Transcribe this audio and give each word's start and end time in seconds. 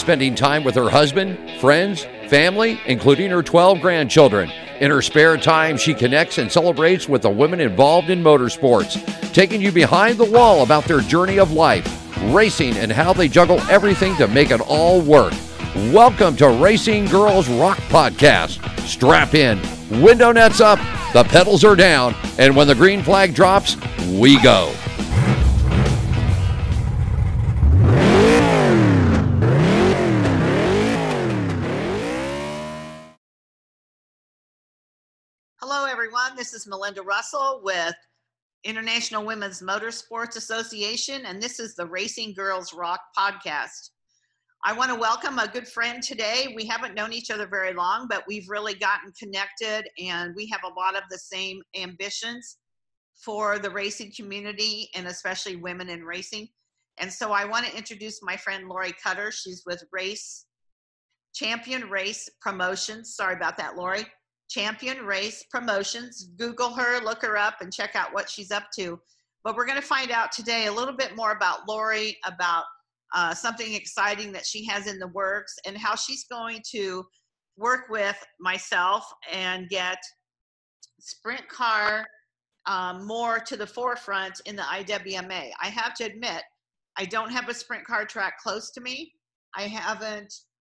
spending 0.00 0.34
time 0.34 0.64
with 0.64 0.74
her 0.74 0.88
husband, 0.88 1.38
friends, 1.60 2.06
family, 2.28 2.80
including 2.86 3.30
her 3.30 3.42
12 3.42 3.82
grandchildren. 3.82 4.50
In 4.80 4.90
her 4.90 5.02
spare 5.02 5.36
time, 5.36 5.76
she 5.76 5.92
connects 5.92 6.38
and 6.38 6.50
celebrates 6.50 7.06
with 7.06 7.20
the 7.20 7.28
women 7.28 7.60
involved 7.60 8.08
in 8.08 8.22
motorsports, 8.22 8.96
taking 9.34 9.60
you 9.60 9.70
behind 9.70 10.16
the 10.16 10.24
wall 10.24 10.62
about 10.62 10.84
their 10.84 11.00
journey 11.00 11.38
of 11.38 11.52
life, 11.52 11.86
racing, 12.32 12.78
and 12.78 12.90
how 12.90 13.12
they 13.12 13.28
juggle 13.28 13.60
everything 13.68 14.16
to 14.16 14.26
make 14.26 14.50
it 14.50 14.62
all 14.62 15.02
work. 15.02 15.34
Welcome 15.92 16.34
to 16.36 16.48
Racing 16.48 17.04
Girls 17.04 17.46
Rock 17.50 17.76
Podcast. 17.90 18.58
Strap 18.86 19.34
in, 19.34 19.60
window 20.02 20.32
nets 20.32 20.62
up, 20.62 20.78
the 21.12 21.24
pedals 21.24 21.62
are 21.62 21.76
down, 21.76 22.14
and 22.38 22.56
when 22.56 22.66
the 22.66 22.74
green 22.74 23.02
flag 23.02 23.34
drops, 23.34 23.76
we 24.08 24.40
go. 24.40 24.72
This 36.40 36.54
is 36.54 36.66
Melinda 36.66 37.02
Russell 37.02 37.60
with 37.62 37.94
International 38.64 39.26
Women's 39.26 39.60
Motorsports 39.60 40.36
Association, 40.36 41.26
and 41.26 41.38
this 41.38 41.60
is 41.60 41.74
the 41.74 41.84
Racing 41.84 42.32
Girls 42.32 42.72
Rock 42.72 42.98
podcast. 43.14 43.90
I 44.64 44.72
want 44.72 44.90
to 44.90 44.98
welcome 44.98 45.38
a 45.38 45.48
good 45.48 45.68
friend 45.68 46.02
today. 46.02 46.54
We 46.56 46.64
haven't 46.64 46.94
known 46.94 47.12
each 47.12 47.30
other 47.30 47.46
very 47.46 47.74
long, 47.74 48.06
but 48.08 48.24
we've 48.26 48.48
really 48.48 48.72
gotten 48.72 49.12
connected, 49.20 49.86
and 50.02 50.34
we 50.34 50.48
have 50.48 50.62
a 50.64 50.72
lot 50.80 50.96
of 50.96 51.02
the 51.10 51.18
same 51.18 51.60
ambitions 51.76 52.56
for 53.22 53.58
the 53.58 53.68
racing 53.68 54.10
community 54.16 54.88
and 54.94 55.08
especially 55.08 55.56
women 55.56 55.90
in 55.90 56.04
racing. 56.04 56.48
And 56.96 57.12
so 57.12 57.32
I 57.32 57.44
want 57.44 57.66
to 57.66 57.76
introduce 57.76 58.22
my 58.22 58.38
friend 58.38 58.66
Lori 58.66 58.94
Cutter. 59.04 59.30
She's 59.30 59.64
with 59.66 59.84
Race 59.92 60.46
Champion 61.34 61.90
Race 61.90 62.30
Promotions. 62.40 63.14
Sorry 63.14 63.34
about 63.34 63.58
that, 63.58 63.76
Lori. 63.76 64.06
Champion 64.50 65.06
Race 65.06 65.44
Promotions. 65.50 66.30
Google 66.36 66.70
her, 66.74 67.00
look 67.00 67.22
her 67.22 67.36
up, 67.36 67.60
and 67.60 67.72
check 67.72 67.94
out 67.94 68.12
what 68.12 68.28
she's 68.28 68.50
up 68.50 68.64
to. 68.76 69.00
But 69.44 69.56
we're 69.56 69.66
going 69.66 69.80
to 69.80 69.86
find 69.86 70.10
out 70.10 70.32
today 70.32 70.66
a 70.66 70.72
little 70.72 70.94
bit 70.94 71.16
more 71.16 71.32
about 71.32 71.68
Lori, 71.68 72.18
about 72.26 72.64
uh, 73.14 73.32
something 73.32 73.72
exciting 73.74 74.32
that 74.32 74.44
she 74.44 74.66
has 74.66 74.86
in 74.86 74.98
the 74.98 75.08
works, 75.08 75.54
and 75.64 75.78
how 75.78 75.94
she's 75.94 76.24
going 76.24 76.60
to 76.72 77.04
work 77.56 77.88
with 77.88 78.16
myself 78.40 79.10
and 79.32 79.68
get 79.68 79.98
sprint 80.98 81.48
car 81.48 82.04
um, 82.66 83.06
more 83.06 83.38
to 83.38 83.56
the 83.56 83.66
forefront 83.66 84.40
in 84.46 84.56
the 84.56 84.62
IWMA. 84.62 85.50
I 85.60 85.68
have 85.68 85.94
to 85.94 86.04
admit, 86.04 86.42
I 86.96 87.04
don't 87.04 87.30
have 87.30 87.48
a 87.48 87.54
sprint 87.54 87.86
car 87.86 88.04
track 88.04 88.34
close 88.42 88.70
to 88.72 88.80
me. 88.80 89.12
I 89.56 89.62
haven't 89.62 90.32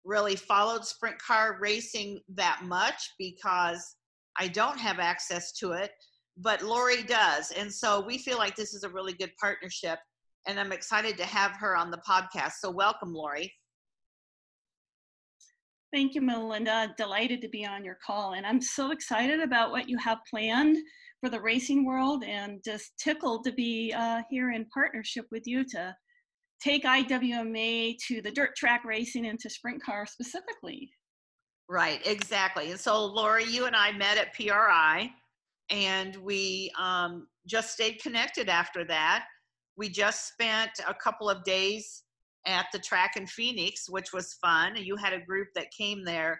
really 0.05 0.35
followed 0.35 0.85
sprint 0.85 1.17
car 1.19 1.57
racing 1.61 2.21
that 2.35 2.61
much 2.63 3.11
because 3.17 3.95
I 4.37 4.47
don't 4.47 4.79
have 4.79 4.99
access 4.99 5.51
to 5.59 5.73
it, 5.73 5.91
but 6.37 6.61
Lori 6.61 7.03
does. 7.03 7.51
And 7.51 7.71
so 7.71 8.03
we 8.05 8.17
feel 8.17 8.37
like 8.37 8.55
this 8.55 8.73
is 8.73 8.83
a 8.83 8.89
really 8.89 9.13
good 9.13 9.31
partnership. 9.39 9.99
And 10.47 10.59
I'm 10.59 10.71
excited 10.71 11.17
to 11.17 11.25
have 11.25 11.51
her 11.59 11.75
on 11.75 11.91
the 11.91 12.01
podcast. 12.07 12.53
So 12.59 12.69
welcome, 12.69 13.13
Lori. 13.13 13.53
Thank 15.93 16.15
you, 16.15 16.21
Melinda. 16.21 16.93
Delighted 16.97 17.39
to 17.43 17.47
be 17.49 17.65
on 17.65 17.85
your 17.85 17.99
call. 18.05 18.33
And 18.33 18.45
I'm 18.45 18.61
so 18.61 18.91
excited 18.91 19.39
about 19.39 19.69
what 19.69 19.87
you 19.87 19.97
have 19.99 20.17
planned 20.29 20.77
for 21.21 21.29
the 21.29 21.39
racing 21.39 21.85
world 21.85 22.23
and 22.23 22.61
just 22.65 22.93
tickled 22.97 23.45
to 23.45 23.51
be 23.51 23.93
uh, 23.95 24.23
here 24.29 24.51
in 24.51 24.65
partnership 24.73 25.25
with 25.31 25.43
you 25.45 25.63
to 25.65 25.95
take 26.63 26.83
IWMA 26.83 27.97
to 28.07 28.21
the 28.21 28.31
dirt 28.31 28.55
track 28.55 28.85
racing 28.85 29.25
and 29.25 29.39
to 29.39 29.49
sprint 29.49 29.83
car 29.83 30.05
specifically. 30.05 30.91
Right, 31.69 32.05
exactly. 32.05 32.71
And 32.71 32.79
so, 32.79 33.05
Lori, 33.05 33.45
you 33.45 33.65
and 33.65 33.75
I 33.75 33.91
met 33.93 34.17
at 34.17 34.33
PRI, 34.33 35.09
and 35.69 36.15
we 36.17 36.71
um, 36.79 37.27
just 37.47 37.73
stayed 37.73 38.01
connected 38.01 38.49
after 38.49 38.85
that. 38.85 39.25
We 39.77 39.89
just 39.89 40.27
spent 40.27 40.71
a 40.87 40.93
couple 40.93 41.29
of 41.29 41.43
days 41.43 42.03
at 42.45 42.67
the 42.71 42.79
track 42.79 43.15
in 43.15 43.25
Phoenix, 43.25 43.89
which 43.89 44.13
was 44.13 44.33
fun. 44.41 44.75
You 44.75 44.95
had 44.95 45.13
a 45.13 45.25
group 45.25 45.47
that 45.55 45.71
came 45.71 46.03
there 46.03 46.39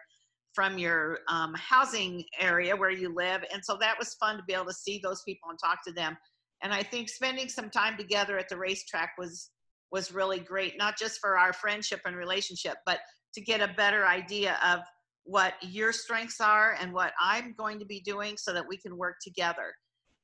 from 0.53 0.77
your 0.77 1.19
um, 1.29 1.53
housing 1.55 2.23
area 2.39 2.75
where 2.75 2.91
you 2.91 3.13
live, 3.15 3.43
and 3.51 3.63
so 3.63 3.77
that 3.79 3.97
was 3.97 4.13
fun 4.15 4.37
to 4.37 4.43
be 4.43 4.53
able 4.53 4.65
to 4.65 4.73
see 4.73 4.99
those 5.01 5.23
people 5.23 5.49
and 5.49 5.57
talk 5.57 5.79
to 5.87 5.93
them. 5.93 6.15
And 6.61 6.73
I 6.73 6.83
think 6.83 7.09
spending 7.09 7.49
some 7.49 7.69
time 7.69 7.97
together 7.97 8.37
at 8.37 8.49
the 8.49 8.57
racetrack 8.57 9.13
was 9.17 9.49
was 9.93 10.11
really 10.11 10.39
great, 10.39 10.77
not 10.77 10.97
just 10.97 11.19
for 11.21 11.37
our 11.37 11.53
friendship 11.53 12.01
and 12.05 12.17
relationship, 12.17 12.75
but 12.85 12.99
to 13.35 13.41
get 13.41 13.61
a 13.61 13.73
better 13.75 14.05
idea 14.05 14.57
of 14.65 14.79
what 15.23 15.53
your 15.61 15.93
strengths 15.93 16.41
are 16.41 16.75
and 16.81 16.91
what 16.91 17.13
I'm 17.21 17.53
going 17.57 17.79
to 17.79 17.85
be 17.85 18.01
doing 18.01 18.35
so 18.35 18.51
that 18.53 18.67
we 18.67 18.77
can 18.77 18.97
work 18.97 19.15
together. 19.23 19.71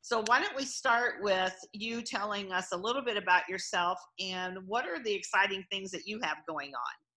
So, 0.01 0.23
why 0.25 0.41
don't 0.41 0.55
we 0.57 0.65
start 0.65 1.15
with 1.21 1.55
you 1.73 2.01
telling 2.01 2.51
us 2.51 2.69
a 2.73 2.77
little 2.77 3.03
bit 3.03 3.15
about 3.15 3.47
yourself 3.47 3.99
and 4.19 4.57
what 4.65 4.85
are 4.85 5.01
the 5.03 5.13
exciting 5.13 5.63
things 5.71 5.91
that 5.91 6.07
you 6.07 6.19
have 6.23 6.37
going 6.47 6.69
on? 6.69 7.08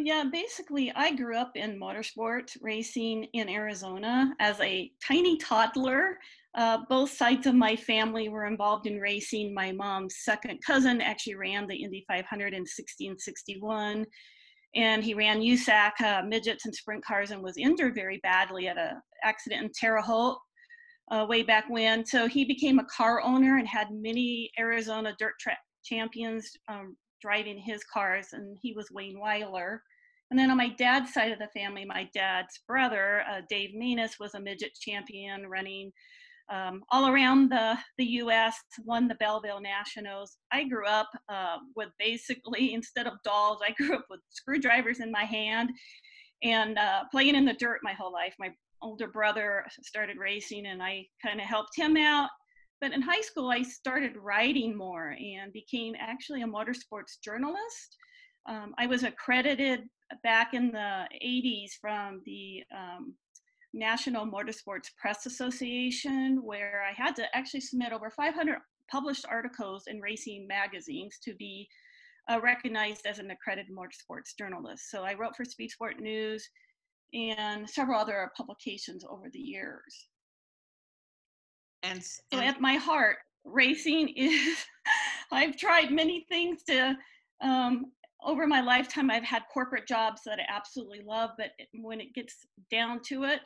Well, 0.00 0.06
yeah, 0.06 0.24
basically, 0.32 0.90
I 0.96 1.14
grew 1.14 1.36
up 1.36 1.52
in 1.56 1.78
motorsport 1.78 2.56
racing 2.62 3.24
in 3.34 3.50
Arizona 3.50 4.32
as 4.40 4.58
a 4.60 4.90
tiny 5.06 5.36
toddler. 5.36 6.16
Uh, 6.54 6.78
both 6.88 7.10
sides 7.10 7.46
of 7.46 7.54
my 7.54 7.76
family 7.76 8.30
were 8.30 8.46
involved 8.46 8.86
in 8.86 8.98
racing. 8.98 9.52
My 9.52 9.72
mom's 9.72 10.16
second 10.20 10.58
cousin 10.66 11.02
actually 11.02 11.34
ran 11.34 11.66
the 11.66 11.76
Indy 11.76 12.06
500 12.08 12.54
in 12.54 12.60
1661, 12.60 14.06
and 14.74 15.04
he 15.04 15.12
ran 15.12 15.42
USAC 15.42 16.00
uh, 16.00 16.22
midgets 16.26 16.64
and 16.64 16.74
sprint 16.74 17.04
cars 17.04 17.30
and 17.30 17.42
was 17.42 17.58
injured 17.58 17.94
very 17.94 18.20
badly 18.22 18.68
at 18.68 18.78
an 18.78 19.02
accident 19.22 19.64
in 19.64 19.70
Terre 19.78 20.00
Haute 20.00 20.38
uh, 21.10 21.26
way 21.28 21.42
back 21.42 21.68
when. 21.68 22.06
So 22.06 22.26
he 22.26 22.46
became 22.46 22.78
a 22.78 22.86
car 22.86 23.20
owner 23.20 23.58
and 23.58 23.68
had 23.68 23.88
many 23.90 24.50
Arizona 24.58 25.14
dirt 25.18 25.34
track 25.38 25.58
champions 25.84 26.50
um, 26.68 26.96
driving 27.20 27.58
his 27.58 27.84
cars, 27.92 28.28
and 28.32 28.56
he 28.62 28.72
was 28.72 28.90
Wayne 28.90 29.20
Weiler. 29.20 29.82
And 30.30 30.38
then 30.38 30.50
on 30.50 30.56
my 30.56 30.68
dad's 30.68 31.12
side 31.12 31.32
of 31.32 31.38
the 31.38 31.48
family, 31.48 31.84
my 31.84 32.08
dad's 32.14 32.60
brother, 32.68 33.22
uh, 33.28 33.40
Dave 33.48 33.70
Manus, 33.74 34.16
was 34.20 34.34
a 34.34 34.40
midget 34.40 34.74
champion 34.80 35.48
running 35.48 35.90
um, 36.50 36.82
all 36.90 37.08
around 37.08 37.50
the, 37.50 37.76
the 37.96 38.04
US, 38.04 38.56
won 38.84 39.08
the 39.08 39.14
Belleville 39.16 39.60
Nationals. 39.60 40.36
I 40.52 40.64
grew 40.64 40.86
up 40.86 41.08
uh, 41.28 41.58
with 41.76 41.90
basically, 41.98 42.74
instead 42.74 43.06
of 43.06 43.14
dolls, 43.24 43.60
I 43.66 43.72
grew 43.72 43.96
up 43.96 44.06
with 44.10 44.20
screwdrivers 44.28 45.00
in 45.00 45.10
my 45.10 45.24
hand 45.24 45.70
and 46.42 46.78
uh, 46.78 47.04
playing 47.10 47.34
in 47.34 47.44
the 47.44 47.54
dirt 47.54 47.80
my 47.82 47.92
whole 47.92 48.12
life. 48.12 48.34
My 48.38 48.50
older 48.82 49.08
brother 49.08 49.64
started 49.82 50.16
racing 50.16 50.66
and 50.66 50.82
I 50.82 51.06
kind 51.24 51.40
of 51.40 51.46
helped 51.46 51.76
him 51.76 51.96
out. 51.96 52.30
But 52.80 52.92
in 52.92 53.02
high 53.02 53.20
school, 53.20 53.50
I 53.50 53.62
started 53.62 54.16
writing 54.16 54.76
more 54.76 55.10
and 55.10 55.52
became 55.52 55.94
actually 55.98 56.42
a 56.42 56.46
motorsports 56.46 57.20
journalist. 57.22 57.96
Um, 58.48 58.74
I 58.78 58.86
was 58.86 59.02
accredited 59.04 59.82
back 60.22 60.54
in 60.54 60.72
the 60.72 61.06
80s 61.24 61.72
from 61.80 62.22
the 62.24 62.62
um, 62.76 63.14
National 63.72 64.26
Motorsports 64.26 64.88
Press 65.00 65.26
Association, 65.26 66.40
where 66.42 66.82
I 66.88 66.92
had 66.92 67.14
to 67.16 67.36
actually 67.36 67.60
submit 67.60 67.92
over 67.92 68.10
500 68.10 68.58
published 68.90 69.24
articles 69.28 69.84
in 69.86 70.00
racing 70.00 70.46
magazines 70.46 71.18
to 71.24 71.34
be 71.34 71.68
uh, 72.30 72.40
recognized 72.40 73.06
as 73.06 73.18
an 73.18 73.30
accredited 73.30 73.72
motorsports 73.72 74.36
journalist. 74.36 74.90
So 74.90 75.02
I 75.02 75.14
wrote 75.14 75.36
for 75.36 75.44
Speed 75.44 75.70
Sport 75.70 76.00
News 76.00 76.48
and 77.12 77.68
several 77.68 78.00
other 78.00 78.30
publications 78.36 79.04
over 79.08 79.28
the 79.32 79.38
years. 79.38 80.08
And, 81.82 81.94
and 81.94 82.04
so 82.04 82.40
at 82.40 82.60
my 82.60 82.74
heart, 82.74 83.16
racing 83.44 84.08
is, 84.16 84.64
I've 85.32 85.56
tried 85.56 85.90
many 85.90 86.26
things 86.28 86.62
to 86.64 86.96
um, 87.40 87.86
over 88.24 88.46
my 88.46 88.60
lifetime, 88.60 89.10
I've 89.10 89.24
had 89.24 89.42
corporate 89.52 89.86
jobs 89.86 90.22
that 90.26 90.38
I 90.38 90.54
absolutely 90.54 91.02
love, 91.04 91.30
but 91.38 91.50
when 91.74 92.00
it 92.00 92.14
gets 92.14 92.46
down 92.70 93.00
to 93.04 93.24
it, 93.24 93.40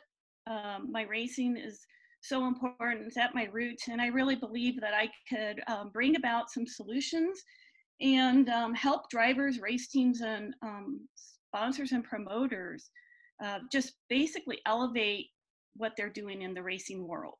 um, 0.47 0.91
my 0.91 1.03
racing 1.03 1.57
is 1.57 1.85
so 2.21 2.47
important. 2.47 3.07
It's 3.07 3.17
at 3.17 3.35
my 3.35 3.47
roots, 3.51 3.87
and 3.87 4.01
I 4.01 4.07
really 4.07 4.35
believe 4.35 4.79
that 4.81 4.93
I 4.93 5.09
could 5.29 5.61
um, 5.67 5.89
bring 5.89 6.15
about 6.15 6.49
some 6.49 6.65
solutions 6.65 7.43
and 8.01 8.49
um, 8.49 8.73
help 8.73 9.09
drivers, 9.09 9.59
race 9.59 9.87
teams, 9.87 10.21
and 10.21 10.53
um, 10.61 11.07
sponsors 11.15 11.91
and 11.91 12.03
promoters 12.03 12.89
uh, 13.43 13.59
just 13.71 13.93
basically 14.09 14.59
elevate 14.65 15.27
what 15.75 15.93
they're 15.95 16.09
doing 16.09 16.41
in 16.41 16.53
the 16.53 16.63
racing 16.63 17.07
world. 17.07 17.37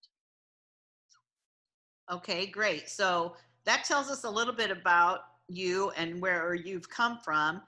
Okay, 2.11 2.45
great. 2.45 2.89
So 2.89 3.35
that 3.65 3.83
tells 3.83 4.09
us 4.09 4.23
a 4.23 4.29
little 4.29 4.53
bit 4.53 4.71
about 4.71 5.21
you 5.47 5.91
and 5.91 6.21
where 6.21 6.53
you've 6.53 6.89
come 6.89 7.19
from. 7.23 7.61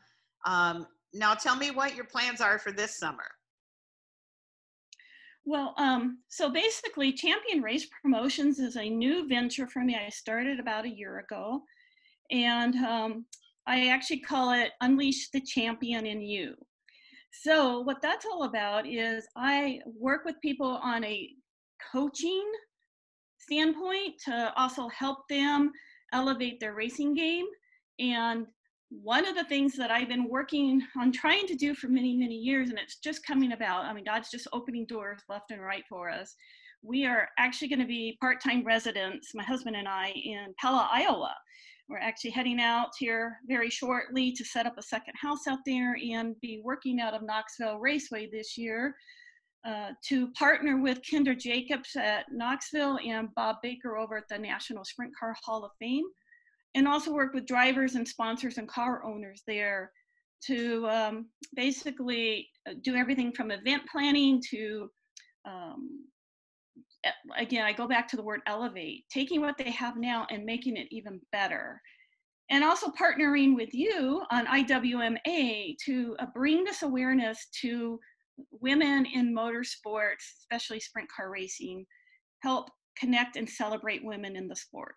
Um, 0.45 0.87
now, 1.13 1.33
tell 1.33 1.55
me 1.55 1.71
what 1.71 1.95
your 1.95 2.05
plans 2.05 2.41
are 2.41 2.59
for 2.59 2.71
this 2.71 2.97
summer. 2.97 3.25
Well, 5.45 5.73
um, 5.77 6.19
so 6.27 6.49
basically, 6.49 7.13
Champion 7.13 7.61
Race 7.61 7.87
Promotions 8.01 8.59
is 8.59 8.75
a 8.75 8.89
new 8.89 9.27
venture 9.27 9.67
for 9.67 9.83
me. 9.83 9.95
I 9.95 10.09
started 10.09 10.59
about 10.59 10.85
a 10.85 10.89
year 10.89 11.19
ago, 11.19 11.61
and 12.31 12.75
um, 12.75 13.25
I 13.65 13.87
actually 13.87 14.19
call 14.19 14.51
it 14.51 14.71
Unleash 14.81 15.29
the 15.29 15.39
Champion 15.39 16.05
in 16.05 16.21
You. 16.21 16.53
So, 17.31 17.79
what 17.79 18.01
that's 18.01 18.25
all 18.25 18.43
about 18.43 18.85
is 18.87 19.25
I 19.37 19.79
work 19.85 20.25
with 20.25 20.35
people 20.41 20.79
on 20.83 21.05
a 21.05 21.29
coaching 21.93 22.51
standpoint 23.37 24.15
to 24.25 24.53
also 24.57 24.89
help 24.89 25.19
them 25.29 25.71
elevate 26.11 26.59
their 26.59 26.73
racing 26.73 27.13
game. 27.13 27.45
And 27.99 28.47
one 28.89 29.27
of 29.27 29.35
the 29.35 29.43
things 29.43 29.75
that 29.75 29.91
I've 29.91 30.07
been 30.07 30.29
working 30.29 30.81
on 30.99 31.11
trying 31.11 31.45
to 31.47 31.55
do 31.55 31.73
for 31.75 31.87
many, 31.87 32.15
many 32.15 32.35
years, 32.35 32.69
and 32.69 32.79
it's 32.79 32.97
just 32.97 33.25
coming 33.25 33.51
about, 33.51 33.85
I 33.85 33.93
mean, 33.93 34.05
God's 34.05 34.31
just 34.31 34.47
opening 34.53 34.85
doors 34.85 35.21
left 35.29 35.51
and 35.51 35.61
right 35.61 35.83
for 35.89 36.09
us. 36.09 36.35
We 36.83 37.05
are 37.05 37.27
actually 37.37 37.67
going 37.67 37.79
to 37.79 37.85
be 37.85 38.17
part 38.21 38.41
time 38.41 38.63
residents, 38.63 39.31
my 39.33 39.43
husband 39.43 39.75
and 39.75 39.87
I, 39.87 40.09
in 40.09 40.53
Pella, 40.59 40.87
Iowa. 40.91 41.35
We're 41.89 41.97
actually 41.97 42.31
heading 42.31 42.59
out 42.59 42.89
here 42.99 43.37
very 43.47 43.69
shortly 43.69 44.31
to 44.33 44.43
set 44.43 44.65
up 44.65 44.77
a 44.77 44.83
second 44.83 45.13
house 45.21 45.47
out 45.47 45.59
there 45.65 45.95
and 46.11 46.35
be 46.41 46.61
working 46.63 46.99
out 46.99 47.13
of 47.13 47.23
Knoxville 47.23 47.79
Raceway 47.79 48.29
this 48.29 48.57
year 48.57 48.93
uh, 49.65 49.91
to 50.07 50.31
partner 50.31 50.81
with 50.81 51.01
Kendra 51.01 51.37
Jacobs 51.37 51.95
at 51.95 52.25
Knoxville 52.31 52.99
and 53.05 53.33
Bob 53.35 53.57
Baker 53.63 53.97
over 53.97 54.17
at 54.17 54.27
the 54.29 54.37
National 54.37 54.85
Sprint 54.85 55.13
Car 55.17 55.35
Hall 55.43 55.65
of 55.65 55.71
Fame, 55.79 56.05
and 56.77 56.87
also 56.87 57.11
work 57.11 57.33
with 57.33 57.47
drivers 57.47 57.95
and 57.95 58.07
sponsors 58.07 58.59
and 58.59 58.67
car 58.67 59.03
owners 59.03 59.41
there 59.47 59.91
to 60.45 60.87
um, 60.87 61.25
basically 61.55 62.47
uh, 62.69 62.73
do 62.83 62.95
everything 62.95 63.31
from 63.31 63.49
event 63.49 63.81
planning 63.91 64.39
to 64.51 64.87
um, 65.45 66.05
again, 67.37 67.65
I 67.65 67.73
go 67.73 67.87
back 67.87 68.07
to 68.09 68.15
the 68.15 68.23
word 68.23 68.41
elevate, 68.47 69.05
taking 69.09 69.41
what 69.41 69.57
they 69.57 69.71
have 69.71 69.97
now 69.97 70.27
and 70.29 70.45
making 70.45 70.77
it 70.77 70.87
even 70.91 71.19
better. 71.31 71.81
And 72.49 72.63
also 72.63 72.91
partnering 72.91 73.55
with 73.55 73.73
you 73.73 74.23
on 74.29 74.45
IWMA 74.45 75.75
to 75.85 76.15
uh, 76.19 76.25
bring 76.33 76.63
this 76.63 76.83
awareness 76.83 77.47
to 77.61 77.99
women 78.51 79.05
in 79.05 79.35
motorsports, 79.35 80.23
especially 80.41 80.79
sprint 80.79 81.09
car 81.09 81.31
racing, 81.31 81.85
help 82.43 82.69
connect 82.99 83.35
and 83.35 83.49
celebrate 83.49 84.03
women 84.03 84.35
in 84.35 84.47
the 84.47 84.55
sport. 84.55 84.95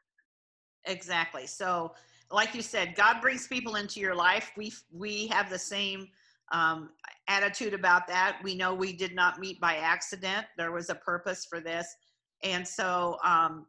Exactly. 0.87 1.47
So, 1.47 1.95
like 2.31 2.55
you 2.55 2.63
said, 2.63 2.95
God 2.95 3.21
brings 3.21 3.49
people 3.49 3.75
into 3.77 4.01
your 4.01 4.15
life. 4.15 4.53
We 4.57 4.73
we 4.93 5.27
have 5.29 5.51
the 5.51 5.59
same 5.59 6.09
um, 6.53 6.91
attitude 7.29 7.75
about 7.75 8.07
that. 8.09 8.39
We 8.43 8.55
know 8.55 8.75
we 8.75 8.93
did 8.93 9.15
not 9.15 9.39
meet 9.39 9.61
by 9.61 9.77
accident. 9.77 10.47
There 10.57 10.73
was 10.73 10.91
a 10.91 10.95
purpose 10.95 11.47
for 11.49 11.61
this. 11.61 11.87
And 12.43 12.67
so 12.67 13.19
um, 13.25 13.67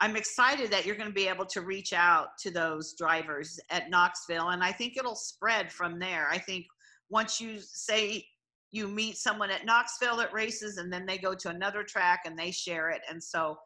I'm 0.00 0.16
excited 0.16 0.70
that 0.70 0.86
you're 0.86 0.96
going 0.96 1.08
to 1.08 1.14
be 1.14 1.28
able 1.28 1.46
to 1.46 1.60
reach 1.60 1.92
out 1.92 2.38
to 2.40 2.50
those 2.50 2.94
drivers 2.94 3.58
at 3.70 3.90
Knoxville. 3.90 4.50
And 4.50 4.62
I 4.62 4.72
think 4.72 4.96
it'll 4.96 5.16
spread 5.16 5.72
from 5.72 5.98
there. 5.98 6.28
I 6.30 6.38
think 6.38 6.66
once 7.08 7.40
you 7.40 7.58
say 7.58 8.24
you 8.70 8.86
meet 8.86 9.16
someone 9.16 9.50
at 9.50 9.66
Knoxville 9.66 10.16
that 10.18 10.32
races 10.32 10.76
and 10.76 10.92
then 10.92 11.04
they 11.04 11.18
go 11.18 11.34
to 11.34 11.48
another 11.48 11.82
track 11.82 12.20
and 12.24 12.38
they 12.38 12.50
share 12.50 12.90
it. 12.90 13.00
And 13.10 13.22
so 13.22 13.58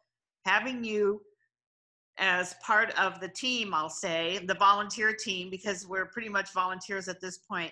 having 0.45 0.83
you 0.83 1.21
as 2.17 2.55
part 2.65 2.91
of 2.97 3.19
the 3.19 3.27
team, 3.27 3.73
I'll 3.73 3.89
say, 3.89 4.39
the 4.45 4.53
volunteer 4.53 5.13
team, 5.13 5.49
because 5.49 5.87
we're 5.87 6.05
pretty 6.05 6.29
much 6.29 6.53
volunteers 6.53 7.07
at 7.07 7.19
this 7.19 7.39
point, 7.39 7.71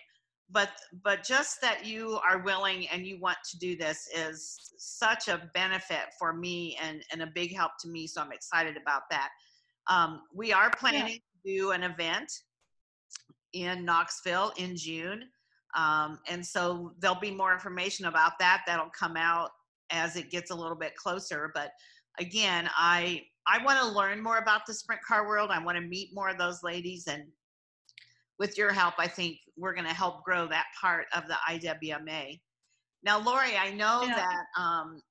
but 0.54 0.70
but 1.04 1.24
just 1.24 1.62
that 1.62 1.86
you 1.86 2.20
are 2.28 2.40
willing 2.40 2.88
and 2.90 3.06
you 3.06 3.20
want 3.20 3.38
to 3.50 3.58
do 3.58 3.76
this 3.76 4.08
is 4.16 4.74
such 4.78 5.28
a 5.28 5.50
benefit 5.54 6.14
for 6.20 6.34
me 6.34 6.78
and 6.82 7.04
and 7.12 7.22
a 7.22 7.28
big 7.28 7.56
help 7.56 7.72
to 7.80 7.88
me 7.88 8.06
so 8.06 8.22
i'm 8.22 8.32
excited 8.32 8.78
about 8.78 9.04
that. 9.10 9.30
Um, 9.88 10.22
we 10.34 10.54
are 10.54 10.70
planning 10.70 11.08
yeah. 11.08 11.14
to 11.16 11.20
do 11.46 11.72
an 11.72 11.84
event 11.84 12.32
in 13.54 13.84
knoxville 13.84 14.54
in 14.58 14.76
june. 14.76 15.24
Um, 15.76 16.20
and 16.28 16.46
so 16.46 16.94
there'll 17.00 17.20
be 17.20 17.32
more 17.32 17.52
information 17.52 18.06
about 18.06 18.34
that. 18.40 18.62
That'll 18.68 18.92
come 18.92 19.18
out 19.18 19.50
as 19.90 20.16
it 20.16 20.30
gets 20.30 20.52
a 20.52 20.56
little 20.56 20.78
bit 20.78 20.96
closer. 20.96 21.52
But 21.54 21.72
again 22.20 22.70
i 22.78 23.24
i 23.48 23.64
want 23.64 23.80
to 23.80 23.88
learn 23.88 24.22
more 24.22 24.38
about 24.38 24.62
the 24.66 24.74
sprint 24.74 25.02
car 25.02 25.28
world 25.28 25.50
i 25.52 25.64
want 25.64 25.78
to 25.78 25.84
meet 25.84 26.10
more 26.14 26.30
of 26.30 26.38
those 26.38 26.64
ladies 26.64 27.08
and 27.08 27.24
with 28.40 28.58
your 28.58 28.72
help, 28.72 28.96
I 28.98 29.08
think 29.08 29.38
we're 29.58 29.74
going 29.74 29.88
to 29.88 29.94
help 29.94 30.24
grow 30.24 30.48
that 30.48 30.66
part 30.80 31.06
of 31.16 31.24
the 31.28 31.36
IWMA. 31.50 32.40
Now, 33.04 33.20
Lori, 33.20 33.56
I 33.58 33.72
know 33.72 34.04
yeah. 34.04 34.16
that 34.16 34.62
um, 34.62 35.02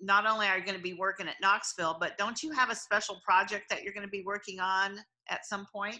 not 0.00 0.26
only 0.26 0.46
are 0.46 0.58
you 0.58 0.64
going 0.64 0.76
to 0.76 0.82
be 0.82 0.94
working 0.94 1.28
at 1.28 1.34
Knoxville, 1.40 1.98
but 2.00 2.16
don't 2.16 2.42
you 2.42 2.52
have 2.52 2.70
a 2.70 2.74
special 2.74 3.20
project 3.24 3.66
that 3.70 3.82
you're 3.82 3.92
going 3.92 4.06
to 4.06 4.10
be 4.10 4.22
working 4.24 4.60
on 4.60 4.98
at 5.28 5.46
some 5.46 5.66
point? 5.72 5.98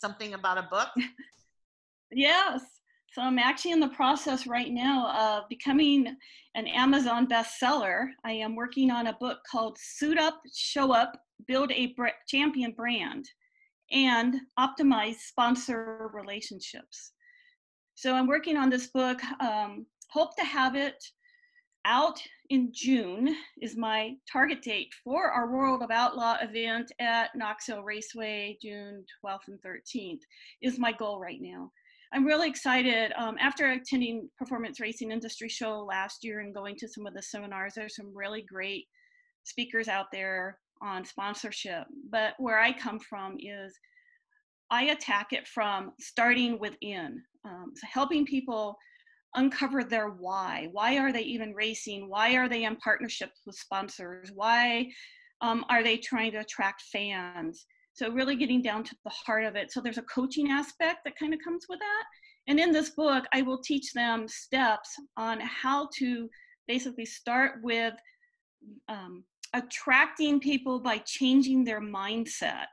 Something 0.00 0.34
about 0.34 0.58
a 0.58 0.68
book? 0.70 0.88
yes. 2.10 2.62
So 3.12 3.22
I'm 3.22 3.40
actually 3.40 3.72
in 3.72 3.80
the 3.80 3.88
process 3.88 4.46
right 4.46 4.70
now 4.70 5.10
of 5.10 5.48
becoming 5.48 6.16
an 6.54 6.66
Amazon 6.68 7.26
bestseller. 7.26 8.06
I 8.24 8.32
am 8.32 8.54
working 8.54 8.92
on 8.92 9.08
a 9.08 9.16
book 9.20 9.38
called 9.50 9.76
Suit 9.80 10.16
Up, 10.16 10.40
Show 10.54 10.92
Up, 10.92 11.20
Build 11.48 11.72
a 11.72 11.92
Champion 12.28 12.70
Brand 12.70 13.28
and 13.90 14.36
optimize 14.58 15.16
sponsor 15.16 16.08
relationships. 16.14 17.10
So 17.96 18.14
I'm 18.14 18.28
working 18.28 18.56
on 18.56 18.70
this 18.70 18.86
book. 18.86 19.20
Um, 19.40 19.86
hope 20.10 20.36
to 20.36 20.44
have 20.44 20.76
it 20.76 21.02
out 21.84 22.20
in 22.50 22.70
June 22.72 23.34
is 23.60 23.76
my 23.76 24.14
target 24.30 24.62
date 24.62 24.92
for 25.02 25.30
our 25.30 25.50
World 25.50 25.82
of 25.82 25.90
Outlaw 25.90 26.36
event 26.40 26.92
at 27.00 27.34
Knoxville 27.34 27.82
Raceway, 27.82 28.58
June 28.62 29.04
12th 29.24 29.48
and 29.48 29.58
13th 29.62 30.20
is 30.62 30.78
my 30.78 30.92
goal 30.92 31.18
right 31.18 31.40
now. 31.40 31.72
I'm 32.12 32.24
really 32.24 32.48
excited. 32.48 33.12
Um, 33.16 33.36
after 33.38 33.70
attending 33.70 34.28
Performance 34.36 34.80
Racing 34.80 35.12
Industry 35.12 35.48
Show 35.48 35.84
last 35.84 36.24
year 36.24 36.40
and 36.40 36.54
going 36.54 36.74
to 36.76 36.88
some 36.88 37.06
of 37.06 37.14
the 37.14 37.22
seminars, 37.22 37.74
there's 37.76 37.94
some 37.94 38.12
really 38.14 38.42
great 38.42 38.86
speakers 39.44 39.86
out 39.86 40.06
there 40.12 40.58
on 40.82 41.04
sponsorship. 41.04 41.84
But 42.10 42.34
where 42.38 42.58
I 42.58 42.72
come 42.72 42.98
from 42.98 43.36
is 43.38 43.78
I 44.70 44.84
attack 44.84 45.28
it 45.32 45.46
from 45.46 45.92
starting 46.00 46.58
within, 46.58 47.22
um, 47.44 47.72
so 47.76 47.86
helping 47.90 48.26
people 48.26 48.76
uncover 49.36 49.84
their 49.84 50.08
why. 50.08 50.68
Why 50.72 50.98
are 50.98 51.12
they 51.12 51.22
even 51.22 51.54
racing? 51.54 52.08
Why 52.08 52.34
are 52.34 52.48
they 52.48 52.64
in 52.64 52.76
partnerships 52.76 53.42
with 53.46 53.54
sponsors? 53.54 54.30
Why 54.34 54.90
um, 55.40 55.64
are 55.68 55.84
they 55.84 55.96
trying 55.96 56.32
to 56.32 56.38
attract 56.38 56.82
fans? 56.92 57.66
So, 58.00 58.10
really 58.10 58.34
getting 58.34 58.62
down 58.62 58.82
to 58.84 58.96
the 59.04 59.10
heart 59.10 59.44
of 59.44 59.56
it. 59.56 59.70
So, 59.70 59.82
there's 59.82 59.98
a 59.98 60.02
coaching 60.02 60.50
aspect 60.50 61.00
that 61.04 61.18
kind 61.18 61.34
of 61.34 61.40
comes 61.44 61.66
with 61.68 61.80
that. 61.80 62.04
And 62.48 62.58
in 62.58 62.72
this 62.72 62.88
book, 62.90 63.26
I 63.34 63.42
will 63.42 63.60
teach 63.60 63.92
them 63.92 64.26
steps 64.26 64.96
on 65.18 65.38
how 65.40 65.90
to 65.98 66.30
basically 66.66 67.04
start 67.04 67.56
with 67.62 67.92
um, 68.88 69.22
attracting 69.52 70.40
people 70.40 70.80
by 70.80 70.96
changing 71.04 71.62
their 71.62 71.82
mindset 71.82 72.72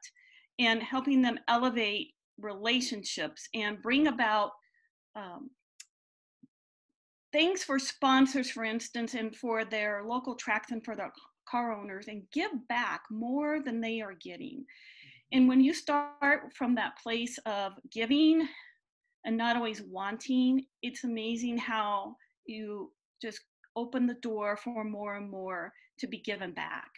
and 0.60 0.82
helping 0.82 1.22
them 1.22 1.40
elevate 1.50 2.14
relationships 2.40 3.50
and 3.54 3.82
bring 3.82 4.08
about 4.08 4.52
um, 5.18 5.50
things 7.34 7.66
for 7.66 7.80
sponsors, 7.80 8.50
for 8.50 8.64
instance, 8.64 9.14
and 9.14 9.36
for 9.36 9.66
their 9.66 10.06
local 10.08 10.36
tracks 10.36 10.72
and 10.72 10.86
for 10.86 10.96
their 10.96 11.12
car 11.50 11.74
owners 11.74 12.08
and 12.08 12.24
give 12.32 12.52
back 12.70 13.02
more 13.12 13.62
than 13.62 13.82
they 13.82 14.00
are 14.00 14.16
getting. 14.22 14.66
And 15.32 15.48
when 15.48 15.62
you 15.62 15.74
start 15.74 16.54
from 16.56 16.76
that 16.76 16.98
place 17.02 17.38
of 17.46 17.74
giving 17.92 18.48
and 19.26 19.38
not 19.38 19.58
always 19.58 19.82
wanting, 19.82 20.66
it's 20.82 21.04
amazing 21.04 21.58
how 21.58 22.16
you 22.46 22.92
just 23.22 23.42
open 23.76 24.08
the 24.08 24.16
door 24.16 24.58
for 24.58 24.84
more 24.84 25.16
and 25.16 25.30
more 25.30 25.72
to 26.00 26.08
be 26.08 26.20
given 26.20 26.54
back. 26.54 26.90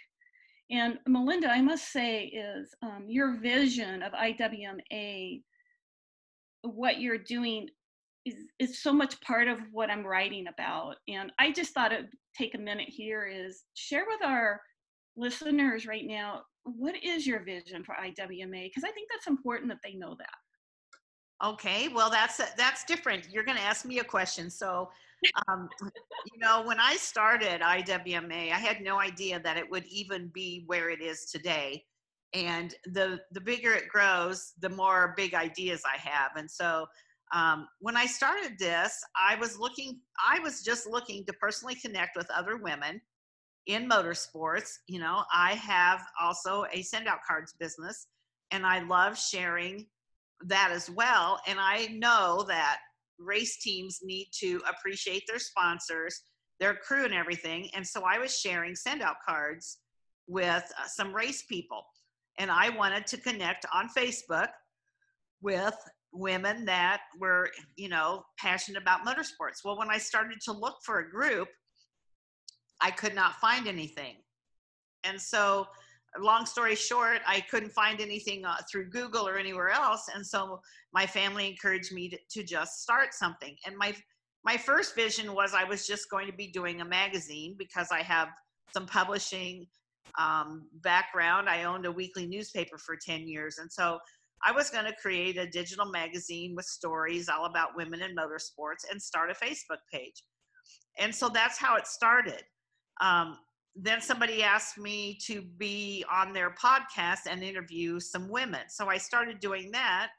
And 0.71 0.99
Melinda, 1.07 1.49
I 1.49 1.61
must 1.61 1.91
say, 1.91 2.25
is 2.25 2.69
um, 2.83 3.05
your 3.07 3.37
vision 3.39 4.03
of 4.03 4.13
IWMA, 4.13 5.41
what 6.61 7.01
you're 7.01 7.17
doing, 7.17 7.67
is, 8.25 8.35
is 8.59 8.83
so 8.83 8.93
much 8.93 9.19
part 9.21 9.47
of 9.47 9.57
what 9.71 9.89
I'm 9.89 10.05
writing 10.05 10.45
about. 10.47 10.97
And 11.07 11.31
I 11.39 11.51
just 11.51 11.73
thought 11.73 11.91
it'd 11.91 12.11
take 12.37 12.53
a 12.53 12.59
minute 12.59 12.89
here 12.89 13.25
is 13.25 13.63
share 13.73 14.05
with 14.07 14.23
our 14.23 14.61
listeners 15.17 15.87
right 15.87 16.05
now 16.05 16.43
what 16.77 16.95
is 17.03 17.25
your 17.25 17.43
vision 17.43 17.83
for 17.83 17.95
IWMA? 17.95 18.65
Because 18.65 18.83
I 18.83 18.91
think 18.91 19.09
that's 19.11 19.27
important 19.27 19.69
that 19.69 19.79
they 19.83 19.93
know 19.93 20.15
that. 20.19 21.47
Okay, 21.47 21.87
well 21.87 22.09
that's 22.09 22.41
that's 22.57 22.83
different. 22.83 23.27
You're 23.31 23.45
going 23.45 23.57
to 23.57 23.63
ask 23.63 23.85
me 23.85 23.99
a 23.99 24.03
question, 24.03 24.49
so 24.49 24.89
um, 25.47 25.69
you 26.31 26.39
know, 26.39 26.63
when 26.65 26.79
I 26.79 26.95
started 26.95 27.61
IWMA, 27.61 28.51
I 28.51 28.59
had 28.59 28.81
no 28.81 28.99
idea 28.99 29.39
that 29.39 29.57
it 29.57 29.69
would 29.69 29.85
even 29.87 30.29
be 30.33 30.63
where 30.67 30.89
it 30.89 31.01
is 31.01 31.25
today. 31.25 31.83
And 32.33 32.75
the 32.85 33.19
the 33.31 33.41
bigger 33.41 33.73
it 33.73 33.89
grows, 33.89 34.53
the 34.61 34.69
more 34.69 35.13
big 35.17 35.33
ideas 35.33 35.81
I 35.85 35.97
have. 35.97 36.31
And 36.35 36.49
so 36.49 36.85
um, 37.33 37.67
when 37.79 37.97
I 37.97 38.05
started 38.05 38.57
this, 38.59 38.99
I 39.19 39.35
was 39.35 39.57
looking, 39.57 39.99
I 40.27 40.39
was 40.39 40.63
just 40.63 40.87
looking 40.87 41.25
to 41.25 41.33
personally 41.33 41.75
connect 41.75 42.15
with 42.15 42.29
other 42.31 42.57
women 42.57 43.01
in 43.69 43.87
motorsports. 43.87 44.79
You 44.87 44.99
know, 44.99 45.23
I 45.33 45.53
have 45.53 46.01
also 46.19 46.65
a 46.73 46.81
send 46.81 47.07
out 47.07 47.19
cards 47.25 47.53
business, 47.59 48.07
and 48.51 48.65
I 48.65 48.81
love 48.81 49.17
sharing 49.17 49.85
that 50.45 50.71
as 50.71 50.89
well. 50.89 51.39
And 51.47 51.59
I 51.59 51.87
know 51.93 52.43
that 52.47 52.79
race 53.19 53.61
teams 53.61 53.99
need 54.01 54.29
to 54.39 54.61
appreciate 54.67 55.23
their 55.27 55.39
sponsors, 55.39 56.23
their 56.59 56.73
crew, 56.73 57.05
and 57.05 57.13
everything. 57.13 57.69
And 57.75 57.85
so 57.85 58.03
I 58.03 58.17
was 58.17 58.37
sharing 58.37 58.75
send 58.75 59.01
out 59.01 59.17
cards 59.27 59.77
with 60.27 60.63
uh, 60.79 60.87
some 60.87 61.13
race 61.13 61.43
people. 61.43 61.83
And 62.39 62.49
I 62.49 62.69
wanted 62.69 63.05
to 63.07 63.17
connect 63.17 63.65
on 63.73 63.89
Facebook 63.89 64.47
with 65.41 65.75
women 66.11 66.65
that 66.65 67.01
were, 67.19 67.51
you 67.75 67.89
know, 67.89 68.23
passionate 68.39 68.81
about 68.81 69.05
motorsports. 69.05 69.63
Well, 69.63 69.77
when 69.77 69.89
I 69.91 69.97
started 69.97 70.39
to 70.45 70.53
look 70.53 70.77
for 70.83 70.99
a 70.99 71.09
group, 71.09 71.49
I 72.81 72.91
could 72.91 73.15
not 73.15 73.35
find 73.35 73.67
anything. 73.67 74.15
And 75.03 75.19
so, 75.19 75.67
long 76.19 76.45
story 76.45 76.75
short, 76.75 77.19
I 77.27 77.41
couldn't 77.41 77.71
find 77.71 78.01
anything 78.01 78.45
uh, 78.45 78.57
through 78.71 78.89
Google 78.89 79.27
or 79.27 79.37
anywhere 79.37 79.69
else. 79.69 80.09
And 80.13 80.25
so, 80.25 80.59
my 80.93 81.05
family 81.05 81.47
encouraged 81.47 81.93
me 81.93 82.09
to, 82.09 82.17
to 82.31 82.43
just 82.43 82.81
start 82.81 83.13
something. 83.13 83.55
And 83.65 83.77
my 83.77 83.93
my 84.43 84.57
first 84.57 84.95
vision 84.95 85.33
was 85.33 85.53
I 85.53 85.65
was 85.65 85.85
just 85.85 86.09
going 86.09 86.27
to 86.27 86.33
be 86.33 86.47
doing 86.47 86.81
a 86.81 86.85
magazine 86.85 87.55
because 87.57 87.89
I 87.91 88.01
have 88.01 88.29
some 88.73 88.85
publishing 88.85 89.67
um, 90.17 90.67
background. 90.81 91.49
I 91.49 91.65
owned 91.65 91.85
a 91.85 91.91
weekly 91.91 92.25
newspaper 92.25 92.77
for 92.77 92.95
10 92.95 93.27
years. 93.27 93.57
And 93.57 93.71
so 93.71 93.99
I 94.43 94.51
was 94.51 94.69
going 94.69 94.85
to 94.85 94.95
create 95.01 95.37
a 95.37 95.45
digital 95.45 95.85
magazine 95.91 96.55
with 96.55 96.65
stories 96.65 97.27
all 97.27 97.45
about 97.45 97.75
women 97.75 98.01
in 98.01 98.15
motorsports 98.15 98.89
and 98.89 99.01
start 99.01 99.29
a 99.29 99.33
Facebook 99.33 99.79
page. 99.91 100.23
And 100.97 101.13
so 101.13 101.29
that's 101.29 101.57
how 101.57 101.75
it 101.75 101.87
started. 101.87 102.41
Um, 102.99 103.37
then 103.75 104.01
somebody 104.01 104.43
asked 104.43 104.77
me 104.77 105.17
to 105.25 105.41
be 105.57 106.03
on 106.11 106.33
their 106.33 106.51
podcast 106.51 107.27
and 107.29 107.43
interview 107.43 107.99
some 107.99 108.29
women. 108.29 108.61
So 108.67 108.87
I 108.87 108.97
started 108.97 109.39
doing 109.39 109.71
that. 109.71 110.09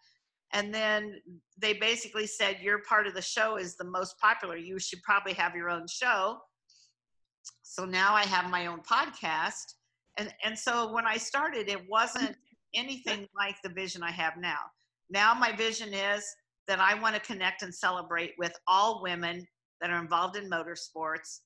And 0.53 0.75
then 0.75 1.21
they 1.59 1.75
basically 1.75 2.27
said, 2.27 2.59
Your 2.61 2.81
part 2.83 3.07
of 3.07 3.15
the 3.15 3.23
show 3.23 3.57
is 3.57 3.77
the 3.77 3.85
most 3.85 4.19
popular. 4.19 4.57
You 4.57 4.79
should 4.79 5.03
probably 5.03 5.33
have 5.35 5.55
your 5.55 5.71
own 5.71 5.87
show. 5.89 6.39
So 7.63 7.85
now 7.85 8.15
I 8.15 8.25
have 8.25 8.51
my 8.51 8.67
own 8.67 8.81
podcast. 8.81 9.75
And, 10.19 10.35
and 10.45 10.59
so 10.59 10.93
when 10.93 11.07
I 11.07 11.17
started, 11.17 11.69
it 11.69 11.89
wasn't 11.89 12.37
anything 12.75 13.27
like 13.37 13.57
the 13.63 13.71
vision 13.71 14.03
I 14.03 14.11
have 14.11 14.35
now. 14.39 14.59
Now, 15.09 15.35
my 15.35 15.55
vision 15.55 15.93
is 15.93 16.25
that 16.69 16.81
I 16.81 16.95
want 17.01 17.15
to 17.15 17.21
connect 17.21 17.63
and 17.63 17.75
celebrate 17.75 18.33
with 18.39 18.53
all 18.67 19.03
women 19.03 19.47
that 19.81 19.91
are 19.91 20.01
involved 20.01 20.37
in 20.37 20.49
motorsports 20.49 21.41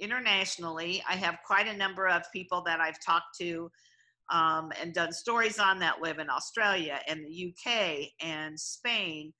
internationally. 0.00 1.02
I 1.08 1.14
have 1.14 1.38
quite 1.46 1.68
a 1.68 1.76
number 1.76 2.08
of 2.08 2.22
people 2.32 2.62
that 2.66 2.80
I've 2.80 2.98
talked 3.04 3.36
to 3.40 3.70
um, 4.30 4.72
and 4.80 4.94
done 4.94 5.12
stories 5.12 5.58
on 5.58 5.78
that 5.80 6.00
live 6.00 6.18
in 6.18 6.30
Australia 6.30 7.00
and 7.08 7.24
the 7.24 7.52
UK 7.52 8.08
and 8.20 8.58
Spain, 8.58 9.32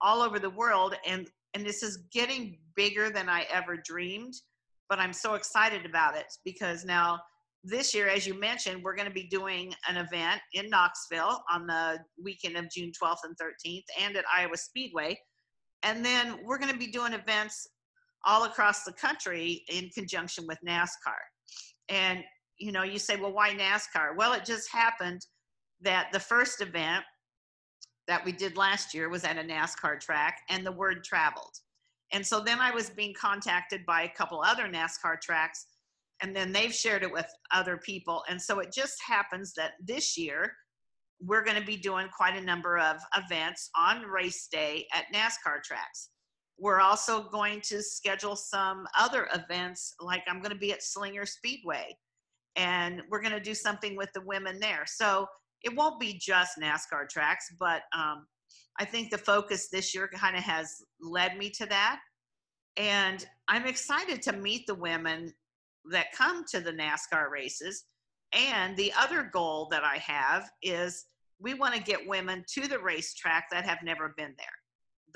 all 0.00 0.22
over 0.22 0.38
the 0.38 0.50
world. 0.50 0.94
And, 1.06 1.28
and 1.54 1.64
this 1.64 1.82
is 1.82 2.04
getting 2.12 2.58
bigger 2.76 3.10
than 3.10 3.28
I 3.28 3.46
ever 3.52 3.76
dreamed, 3.76 4.34
but 4.88 4.98
I'm 4.98 5.12
so 5.12 5.34
excited 5.34 5.84
about 5.84 6.16
it 6.16 6.26
because 6.44 6.84
now 6.84 7.20
this 7.64 7.92
year, 7.92 8.08
as 8.08 8.26
you 8.26 8.38
mentioned, 8.38 8.84
we're 8.84 8.94
going 8.94 9.08
to 9.08 9.14
be 9.14 9.26
doing 9.26 9.74
an 9.88 9.96
event 9.96 10.40
in 10.54 10.70
Knoxville 10.70 11.42
on 11.50 11.66
the 11.66 11.98
weekend 12.22 12.56
of 12.56 12.70
June 12.70 12.92
12th 13.02 13.24
and 13.24 13.36
13th 13.36 13.84
and 14.00 14.16
at 14.16 14.24
Iowa 14.34 14.56
Speedway. 14.56 15.18
And 15.82 16.04
then 16.04 16.38
we're 16.44 16.58
going 16.58 16.72
to 16.72 16.78
be 16.78 16.86
doing 16.86 17.12
events 17.12 17.66
all 18.26 18.44
across 18.44 18.82
the 18.82 18.92
country 18.92 19.64
in 19.68 19.88
conjunction 19.94 20.44
with 20.46 20.58
NASCAR. 20.66 21.16
And, 21.88 22.22
you 22.58 22.72
know, 22.72 22.82
you 22.82 22.98
say, 22.98 23.16
well, 23.16 23.32
why 23.32 23.54
NASCAR? 23.54 24.16
Well, 24.16 24.32
it 24.32 24.44
just 24.44 24.70
happened 24.70 25.24
that 25.80 26.08
the 26.12 26.20
first 26.20 26.60
event 26.60 27.04
that 28.08 28.24
we 28.24 28.32
did 28.32 28.56
last 28.56 28.94
year 28.94 29.08
was 29.08 29.24
at 29.24 29.38
a 29.38 29.42
NASCAR 29.42 30.00
track 30.00 30.38
and 30.50 30.66
the 30.66 30.72
word 30.72 31.04
traveled. 31.04 31.54
And 32.12 32.24
so 32.24 32.40
then 32.40 32.60
I 32.60 32.70
was 32.70 32.90
being 32.90 33.14
contacted 33.18 33.84
by 33.86 34.02
a 34.02 34.12
couple 34.16 34.42
other 34.44 34.64
NASCAR 34.64 35.20
tracks 35.20 35.66
and 36.22 36.34
then 36.34 36.52
they've 36.52 36.72
shared 36.72 37.02
it 37.02 37.12
with 37.12 37.26
other 37.52 37.76
people. 37.76 38.22
And 38.28 38.40
so 38.40 38.60
it 38.60 38.72
just 38.72 38.96
happens 39.06 39.52
that 39.54 39.72
this 39.84 40.16
year 40.16 40.52
we're 41.20 41.44
going 41.44 41.58
to 41.60 41.66
be 41.66 41.76
doing 41.76 42.08
quite 42.16 42.36
a 42.36 42.44
number 42.44 42.78
of 42.78 42.96
events 43.16 43.70
on 43.76 44.02
race 44.02 44.48
day 44.50 44.86
at 44.94 45.04
NASCAR 45.14 45.62
tracks. 45.64 46.10
We're 46.58 46.80
also 46.80 47.24
going 47.24 47.60
to 47.62 47.82
schedule 47.82 48.36
some 48.36 48.86
other 48.98 49.28
events, 49.34 49.94
like 50.00 50.22
I'm 50.26 50.40
going 50.40 50.52
to 50.52 50.58
be 50.58 50.72
at 50.72 50.82
Slinger 50.82 51.26
Speedway, 51.26 51.96
and 52.56 53.02
we're 53.10 53.20
going 53.20 53.34
to 53.34 53.40
do 53.40 53.54
something 53.54 53.96
with 53.96 54.10
the 54.14 54.22
women 54.22 54.58
there. 54.58 54.84
So 54.86 55.26
it 55.62 55.74
won't 55.74 56.00
be 56.00 56.18
just 56.18 56.58
NASCAR 56.60 57.08
tracks, 57.10 57.46
but 57.58 57.82
um, 57.96 58.26
I 58.78 58.84
think 58.84 59.10
the 59.10 59.18
focus 59.18 59.68
this 59.68 59.94
year 59.94 60.08
kind 60.08 60.36
of 60.36 60.42
has 60.42 60.76
led 61.00 61.36
me 61.36 61.50
to 61.50 61.66
that. 61.66 61.98
And 62.76 63.24
I'm 63.48 63.66
excited 63.66 64.22
to 64.22 64.32
meet 64.32 64.66
the 64.66 64.74
women 64.74 65.32
that 65.90 66.12
come 66.12 66.44
to 66.50 66.60
the 66.60 66.72
NASCAR 66.72 67.30
races. 67.30 67.84
And 68.32 68.76
the 68.76 68.92
other 68.98 69.30
goal 69.32 69.68
that 69.70 69.84
I 69.84 69.96
have 69.98 70.50
is 70.62 71.06
we 71.38 71.54
want 71.54 71.74
to 71.74 71.82
get 71.82 72.06
women 72.06 72.44
to 72.54 72.66
the 72.66 72.78
racetrack 72.78 73.46
that 73.50 73.64
have 73.64 73.78
never 73.82 74.14
been 74.16 74.34
there. 74.36 74.46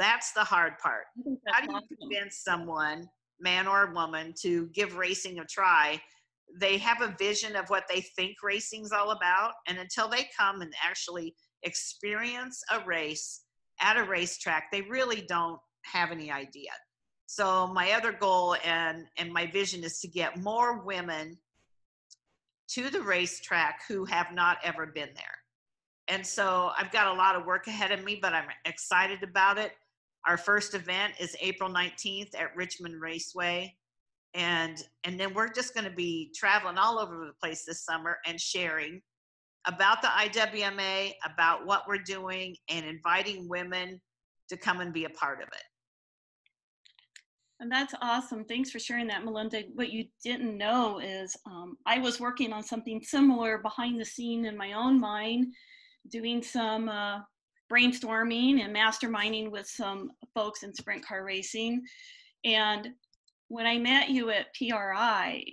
That's 0.00 0.32
the 0.32 0.44
hard 0.44 0.78
part. 0.82 1.04
How 1.48 1.60
do 1.60 1.74
you 1.74 1.96
convince 2.00 2.38
someone, 2.38 3.06
man 3.38 3.68
or 3.68 3.92
woman, 3.92 4.32
to 4.40 4.68
give 4.68 4.96
racing 4.96 5.40
a 5.40 5.44
try? 5.44 6.00
They 6.58 6.78
have 6.78 7.02
a 7.02 7.14
vision 7.18 7.54
of 7.54 7.68
what 7.68 7.84
they 7.86 8.00
think 8.16 8.36
racing's 8.42 8.92
all 8.92 9.10
about. 9.10 9.52
And 9.68 9.78
until 9.78 10.08
they 10.08 10.30
come 10.38 10.62
and 10.62 10.72
actually 10.82 11.34
experience 11.64 12.62
a 12.72 12.82
race 12.86 13.42
at 13.82 13.98
a 13.98 14.04
racetrack, 14.04 14.72
they 14.72 14.80
really 14.80 15.20
don't 15.28 15.60
have 15.84 16.12
any 16.12 16.30
idea. 16.30 16.70
So 17.26 17.66
my 17.66 17.92
other 17.92 18.12
goal 18.12 18.56
and 18.64 19.04
and 19.18 19.30
my 19.30 19.46
vision 19.46 19.84
is 19.84 20.00
to 20.00 20.08
get 20.08 20.42
more 20.42 20.82
women 20.82 21.36
to 22.70 22.88
the 22.88 23.02
racetrack 23.02 23.82
who 23.86 24.06
have 24.06 24.32
not 24.32 24.56
ever 24.64 24.86
been 24.86 25.10
there. 25.14 25.36
And 26.08 26.26
so 26.26 26.70
I've 26.76 26.90
got 26.90 27.06
a 27.06 27.12
lot 27.12 27.36
of 27.36 27.44
work 27.44 27.66
ahead 27.66 27.92
of 27.92 28.02
me, 28.02 28.18
but 28.20 28.32
I'm 28.32 28.48
excited 28.64 29.22
about 29.22 29.58
it. 29.58 29.72
Our 30.26 30.36
first 30.36 30.74
event 30.74 31.14
is 31.18 31.36
April 31.40 31.70
19th 31.70 32.38
at 32.38 32.54
Richmond 32.56 33.00
Raceway. 33.00 33.74
And 34.34 34.80
and 35.04 35.18
then 35.18 35.34
we're 35.34 35.52
just 35.52 35.74
going 35.74 35.88
to 35.88 35.94
be 35.94 36.32
traveling 36.36 36.78
all 36.78 36.98
over 36.98 37.26
the 37.26 37.32
place 37.42 37.64
this 37.64 37.84
summer 37.84 38.18
and 38.26 38.40
sharing 38.40 39.00
about 39.66 40.02
the 40.02 40.08
IWMA, 40.08 41.12
about 41.24 41.66
what 41.66 41.82
we're 41.88 41.98
doing 41.98 42.56
and 42.68 42.86
inviting 42.86 43.48
women 43.48 44.00
to 44.48 44.56
come 44.56 44.80
and 44.80 44.92
be 44.92 45.04
a 45.04 45.10
part 45.10 45.42
of 45.42 45.48
it. 45.48 45.62
And 47.60 47.70
that's 47.70 47.94
awesome. 48.00 48.44
Thanks 48.44 48.70
for 48.70 48.78
sharing 48.78 49.06
that, 49.08 49.22
Melinda. 49.22 49.62
What 49.74 49.90
you 49.90 50.06
didn't 50.24 50.56
know 50.56 50.98
is 50.98 51.36
um, 51.44 51.76
I 51.84 51.98
was 51.98 52.18
working 52.18 52.54
on 52.54 52.62
something 52.62 53.02
similar 53.02 53.58
behind 53.58 54.00
the 54.00 54.04
scene 54.04 54.46
in 54.46 54.56
my 54.56 54.72
own 54.72 54.98
mind, 54.98 55.52
doing 56.10 56.42
some 56.42 56.88
uh, 56.88 57.18
brainstorming 57.70 58.60
and 58.64 58.74
masterminding 58.74 59.50
with 59.50 59.66
some 59.66 60.10
folks 60.34 60.62
in 60.62 60.74
sprint 60.74 61.04
car 61.06 61.24
racing. 61.24 61.82
And 62.44 62.90
when 63.48 63.66
I 63.66 63.78
met 63.78 64.10
you 64.10 64.30
at 64.30 64.54
PRI, 64.54 65.44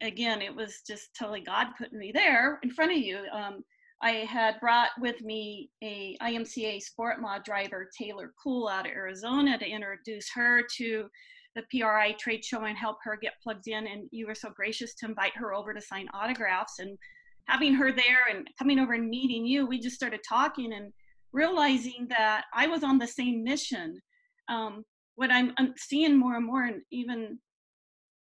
again, 0.00 0.42
it 0.42 0.54
was 0.54 0.82
just 0.86 1.10
totally 1.18 1.40
God 1.40 1.68
putting 1.78 1.98
me 1.98 2.12
there 2.12 2.58
in 2.62 2.70
front 2.70 2.92
of 2.92 2.98
you. 2.98 3.18
Um, 3.32 3.64
I 4.02 4.10
had 4.10 4.60
brought 4.60 4.90
with 5.00 5.22
me 5.22 5.70
a 5.82 6.16
IMCA 6.20 6.82
sport 6.82 7.20
mod 7.20 7.44
driver, 7.44 7.88
Taylor 7.96 8.32
Cool, 8.42 8.68
out 8.68 8.86
of 8.86 8.92
Arizona, 8.92 9.58
to 9.58 9.66
introduce 9.66 10.30
her 10.34 10.62
to 10.76 11.08
the 11.54 11.62
PRI 11.70 12.12
trade 12.18 12.44
show 12.44 12.64
and 12.64 12.76
help 12.76 12.98
her 13.02 13.16
get 13.16 13.40
plugged 13.42 13.68
in. 13.68 13.86
And 13.86 14.08
you 14.10 14.26
were 14.26 14.34
so 14.34 14.50
gracious 14.50 14.94
to 14.96 15.06
invite 15.06 15.34
her 15.36 15.54
over 15.54 15.72
to 15.72 15.80
sign 15.80 16.08
autographs. 16.12 16.78
And 16.78 16.98
having 17.46 17.74
her 17.74 17.90
there 17.90 18.28
and 18.30 18.48
coming 18.58 18.78
over 18.78 18.92
and 18.92 19.08
meeting 19.08 19.46
you, 19.46 19.66
we 19.66 19.80
just 19.80 19.96
started 19.96 20.20
talking 20.28 20.74
and 20.74 20.92
realizing 21.36 22.06
that 22.08 22.46
I 22.54 22.66
was 22.66 22.82
on 22.82 22.98
the 22.98 23.06
same 23.06 23.44
mission. 23.44 24.00
Um, 24.48 24.84
what 25.16 25.30
I'm 25.30 25.52
seeing 25.76 26.16
more 26.16 26.36
and 26.36 26.46
more, 26.46 26.64
and 26.64 26.80
even 26.90 27.38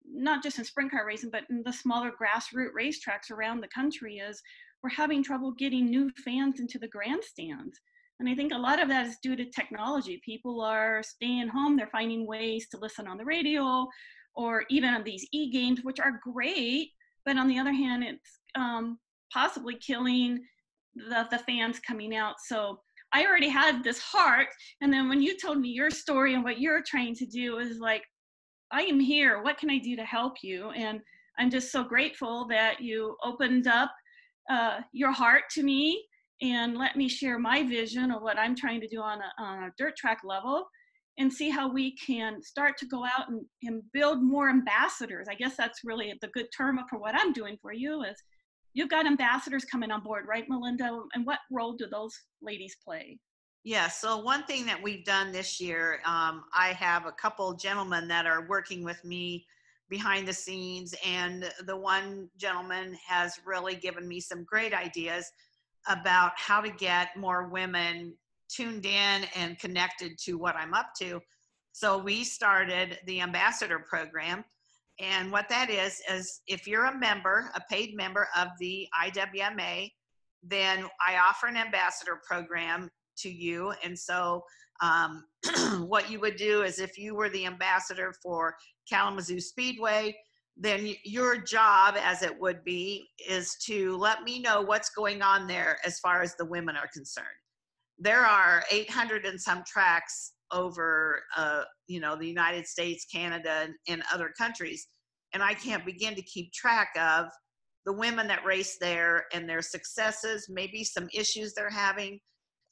not 0.05 0.43
just 0.43 0.59
in 0.59 0.65
sprint 0.65 0.91
car 0.91 1.05
racing, 1.05 1.29
but 1.31 1.43
in 1.49 1.63
the 1.63 1.71
smaller 1.71 2.11
grassroots 2.11 2.75
racetracks 2.77 3.31
around 3.31 3.61
the 3.61 3.69
country, 3.69 4.17
is 4.17 4.41
we're 4.83 4.89
having 4.89 5.23
trouble 5.23 5.51
getting 5.53 5.85
new 5.85 6.11
fans 6.23 6.59
into 6.59 6.77
the 6.79 6.87
grandstands. 6.89 7.79
And 8.19 8.27
I 8.27 8.35
think 8.35 8.51
a 8.51 8.57
lot 8.57 8.81
of 8.81 8.89
that 8.89 9.05
is 9.05 9.17
due 9.23 9.37
to 9.37 9.45
technology. 9.45 10.21
People 10.25 10.61
are 10.61 11.01
staying 11.03 11.47
home, 11.47 11.77
they're 11.77 11.87
finding 11.87 12.27
ways 12.27 12.67
to 12.69 12.77
listen 12.77 13.07
on 13.07 13.17
the 13.17 13.25
radio 13.25 13.87
or 14.35 14.65
even 14.69 14.93
on 14.93 15.03
these 15.03 15.25
e 15.31 15.49
games, 15.51 15.79
which 15.83 15.99
are 15.99 16.19
great. 16.23 16.89
But 17.25 17.37
on 17.37 17.47
the 17.47 17.59
other 17.59 17.73
hand, 17.73 18.03
it's 18.03 18.39
um, 18.55 18.97
possibly 19.31 19.75
killing 19.75 20.45
the, 20.95 21.27
the 21.31 21.39
fans 21.39 21.79
coming 21.79 22.15
out. 22.15 22.35
So 22.45 22.79
I 23.13 23.25
already 23.25 23.49
had 23.49 23.83
this 23.83 23.99
heart. 23.99 24.47
And 24.81 24.91
then 24.91 25.09
when 25.09 25.21
you 25.21 25.37
told 25.37 25.59
me 25.59 25.69
your 25.69 25.89
story 25.89 26.33
and 26.33 26.43
what 26.43 26.59
you're 26.59 26.83
trying 26.83 27.15
to 27.15 27.25
do 27.25 27.57
is 27.59 27.79
like, 27.79 28.03
I 28.71 28.81
am 28.81 28.99
here. 28.99 29.41
What 29.41 29.57
can 29.57 29.69
I 29.69 29.77
do 29.77 29.95
to 29.95 30.03
help 30.03 30.35
you? 30.43 30.71
And 30.71 30.99
I'm 31.39 31.49
just 31.49 31.71
so 31.71 31.83
grateful 31.83 32.47
that 32.47 32.81
you 32.81 33.15
opened 33.23 33.67
up 33.67 33.91
uh, 34.49 34.79
your 34.91 35.11
heart 35.11 35.43
to 35.51 35.63
me 35.63 36.03
and 36.41 36.77
let 36.77 36.95
me 36.95 37.07
share 37.07 37.39
my 37.39 37.63
vision 37.63 38.11
of 38.11 38.21
what 38.21 38.37
I'm 38.37 38.55
trying 38.55 38.81
to 38.81 38.87
do 38.87 39.01
on 39.01 39.19
a, 39.19 39.41
on 39.41 39.63
a 39.63 39.71
dirt 39.77 39.95
track 39.95 40.19
level 40.23 40.65
and 41.17 41.31
see 41.31 41.49
how 41.49 41.71
we 41.71 41.95
can 41.95 42.43
start 42.43 42.77
to 42.77 42.85
go 42.85 43.03
out 43.03 43.29
and, 43.29 43.43
and 43.63 43.81
build 43.91 44.21
more 44.21 44.49
ambassadors. 44.49 45.27
I 45.29 45.35
guess 45.35 45.57
that's 45.57 45.81
really 45.83 46.13
the 46.21 46.27
good 46.27 46.47
term 46.55 46.79
for 46.89 46.99
what 46.99 47.15
I'm 47.15 47.33
doing 47.33 47.57
for 47.61 47.73
you 47.73 48.03
is 48.03 48.21
you've 48.77 48.89
got 48.89 49.07
ambassadors 49.07 49.65
coming 49.65 49.89
on 49.89 50.03
board, 50.03 50.25
right, 50.27 50.47
Melinda? 50.47 51.01
And 51.15 51.25
what 51.25 51.39
role 51.51 51.73
do 51.73 51.87
those 51.89 52.13
ladies 52.43 52.77
play? 52.85 53.17
Yeah, 53.63 53.87
so 53.87 54.19
one 54.19 54.43
thing 54.43 54.67
that 54.67 54.81
we've 54.81 55.03
done 55.03 55.31
this 55.31 55.59
year, 55.59 55.99
um, 56.05 56.43
I 56.53 56.73
have 56.79 57.07
a 57.07 57.11
couple 57.11 57.51
gentlemen 57.55 58.07
that 58.09 58.27
are 58.27 58.47
working 58.47 58.83
with 58.83 59.03
me 59.03 59.47
behind 59.89 60.27
the 60.27 60.33
scenes, 60.33 60.93
and 61.03 61.51
the 61.65 61.75
one 61.75 62.29
gentleman 62.37 62.95
has 63.07 63.39
really 63.47 63.75
given 63.75 64.07
me 64.07 64.19
some 64.19 64.43
great 64.43 64.75
ideas 64.75 65.25
about 65.87 66.33
how 66.35 66.61
to 66.61 66.69
get 66.69 67.17
more 67.17 67.49
women 67.49 68.13
tuned 68.47 68.85
in 68.85 69.25
and 69.35 69.57
connected 69.57 70.19
to 70.19 70.37
what 70.37 70.55
I'm 70.55 70.75
up 70.75 70.91
to. 70.99 71.19
So 71.71 71.97
we 71.97 72.23
started 72.23 72.99
the 73.07 73.21
ambassador 73.21 73.79
program. 73.79 74.45
And 74.99 75.31
what 75.31 75.47
that 75.49 75.69
is, 75.69 76.01
is 76.11 76.41
if 76.47 76.67
you're 76.67 76.85
a 76.85 76.97
member, 76.97 77.51
a 77.55 77.61
paid 77.69 77.95
member 77.95 78.27
of 78.35 78.47
the 78.59 78.87
IWMA, 79.03 79.91
then 80.43 80.85
I 81.05 81.17
offer 81.17 81.47
an 81.47 81.57
ambassador 81.57 82.19
program 82.27 82.89
to 83.19 83.29
you. 83.29 83.73
And 83.83 83.97
so 83.97 84.43
um, 84.81 85.23
what 85.87 86.09
you 86.09 86.19
would 86.19 86.35
do 86.35 86.63
is 86.63 86.79
if 86.79 86.97
you 86.97 87.15
were 87.15 87.29
the 87.29 87.45
ambassador 87.45 88.13
for 88.23 88.55
Kalamazoo 88.89 89.39
Speedway, 89.39 90.15
then 90.55 90.93
your 91.03 91.37
job, 91.37 91.95
as 92.01 92.23
it 92.23 92.39
would 92.39 92.63
be, 92.63 93.09
is 93.29 93.55
to 93.65 93.95
let 93.97 94.23
me 94.23 94.39
know 94.39 94.61
what's 94.61 94.89
going 94.89 95.21
on 95.21 95.47
there 95.47 95.77
as 95.85 95.99
far 95.99 96.23
as 96.23 96.35
the 96.35 96.45
women 96.45 96.75
are 96.75 96.89
concerned. 96.91 97.27
There 97.99 98.25
are 98.25 98.63
800 98.71 99.25
and 99.25 99.39
some 99.39 99.63
tracks 99.67 100.33
over, 100.51 101.21
uh, 101.35 101.63
you 101.87 101.99
know, 101.99 102.15
the 102.15 102.27
United 102.27 102.67
States, 102.67 103.05
Canada, 103.05 103.63
and, 103.63 103.73
and 103.87 104.03
other 104.13 104.31
countries, 104.37 104.87
and 105.33 105.43
I 105.43 105.53
can't 105.53 105.85
begin 105.85 106.15
to 106.15 106.21
keep 106.21 106.51
track 106.53 106.89
of 106.99 107.27
the 107.85 107.93
women 107.93 108.27
that 108.27 108.45
race 108.45 108.77
there 108.79 109.25
and 109.33 109.47
their 109.47 109.61
successes, 109.61 110.47
maybe 110.49 110.83
some 110.83 111.07
issues 111.13 111.53
they're 111.53 111.69
having. 111.69 112.19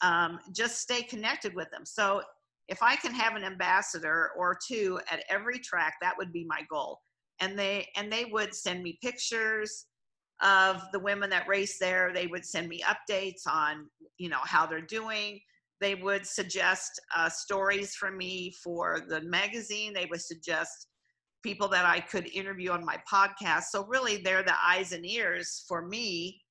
Um, 0.01 0.39
just 0.53 0.81
stay 0.81 1.03
connected 1.03 1.55
with 1.55 1.69
them. 1.71 1.85
So 1.85 2.21
if 2.67 2.83
I 2.83 2.95
can 2.97 3.13
have 3.13 3.35
an 3.35 3.43
ambassador 3.43 4.31
or 4.37 4.57
two 4.67 4.99
at 5.09 5.23
every 5.29 5.59
track, 5.59 5.95
that 6.01 6.15
would 6.17 6.33
be 6.33 6.45
my 6.47 6.61
goal 6.69 6.99
and 7.39 7.57
they 7.57 7.87
and 7.95 8.11
they 8.11 8.25
would 8.25 8.53
send 8.53 8.83
me 8.83 8.97
pictures 9.01 9.85
of 10.41 10.81
the 10.91 10.99
women 10.99 11.29
that 11.29 11.47
race 11.47 11.77
there 11.79 12.11
they 12.13 12.27
would 12.27 12.45
send 12.45 12.67
me 12.67 12.83
updates 12.83 13.47
on 13.47 13.87
you 14.17 14.29
know 14.29 14.39
how 14.43 14.65
they're 14.65 14.81
doing 14.81 15.39
they 15.81 15.95
would 15.95 16.25
suggest 16.25 16.99
uh, 17.15 17.29
stories 17.29 17.95
for 17.95 18.11
me 18.11 18.51
for 18.63 19.01
the 19.07 19.21
magazine. 19.21 19.93
They 19.93 20.07
would 20.09 20.21
suggest 20.21 20.87
people 21.43 21.67
that 21.67 21.85
i 21.85 21.99
could 21.99 22.27
interview 22.33 22.71
on 22.71 22.83
my 22.83 22.97
podcast. 23.11 23.65
So 23.65 23.85
really 23.85 24.17
they're 24.17 24.43
the 24.43 24.55
eyes 24.63 24.93
and 24.93 25.05
ears 25.05 25.63
for 25.67 25.85
me 25.87 26.41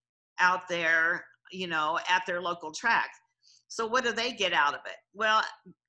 out 0.40 0.68
there 0.68 1.24
you 1.50 1.66
know 1.66 1.98
at 2.08 2.22
their 2.26 2.40
local 2.40 2.72
track. 2.72 3.08
So 3.68 3.86
what 3.86 4.04
do 4.04 4.12
they 4.12 4.32
get 4.32 4.52
out 4.52 4.74
of 4.74 4.80
it? 4.86 4.96
Well 5.12 5.42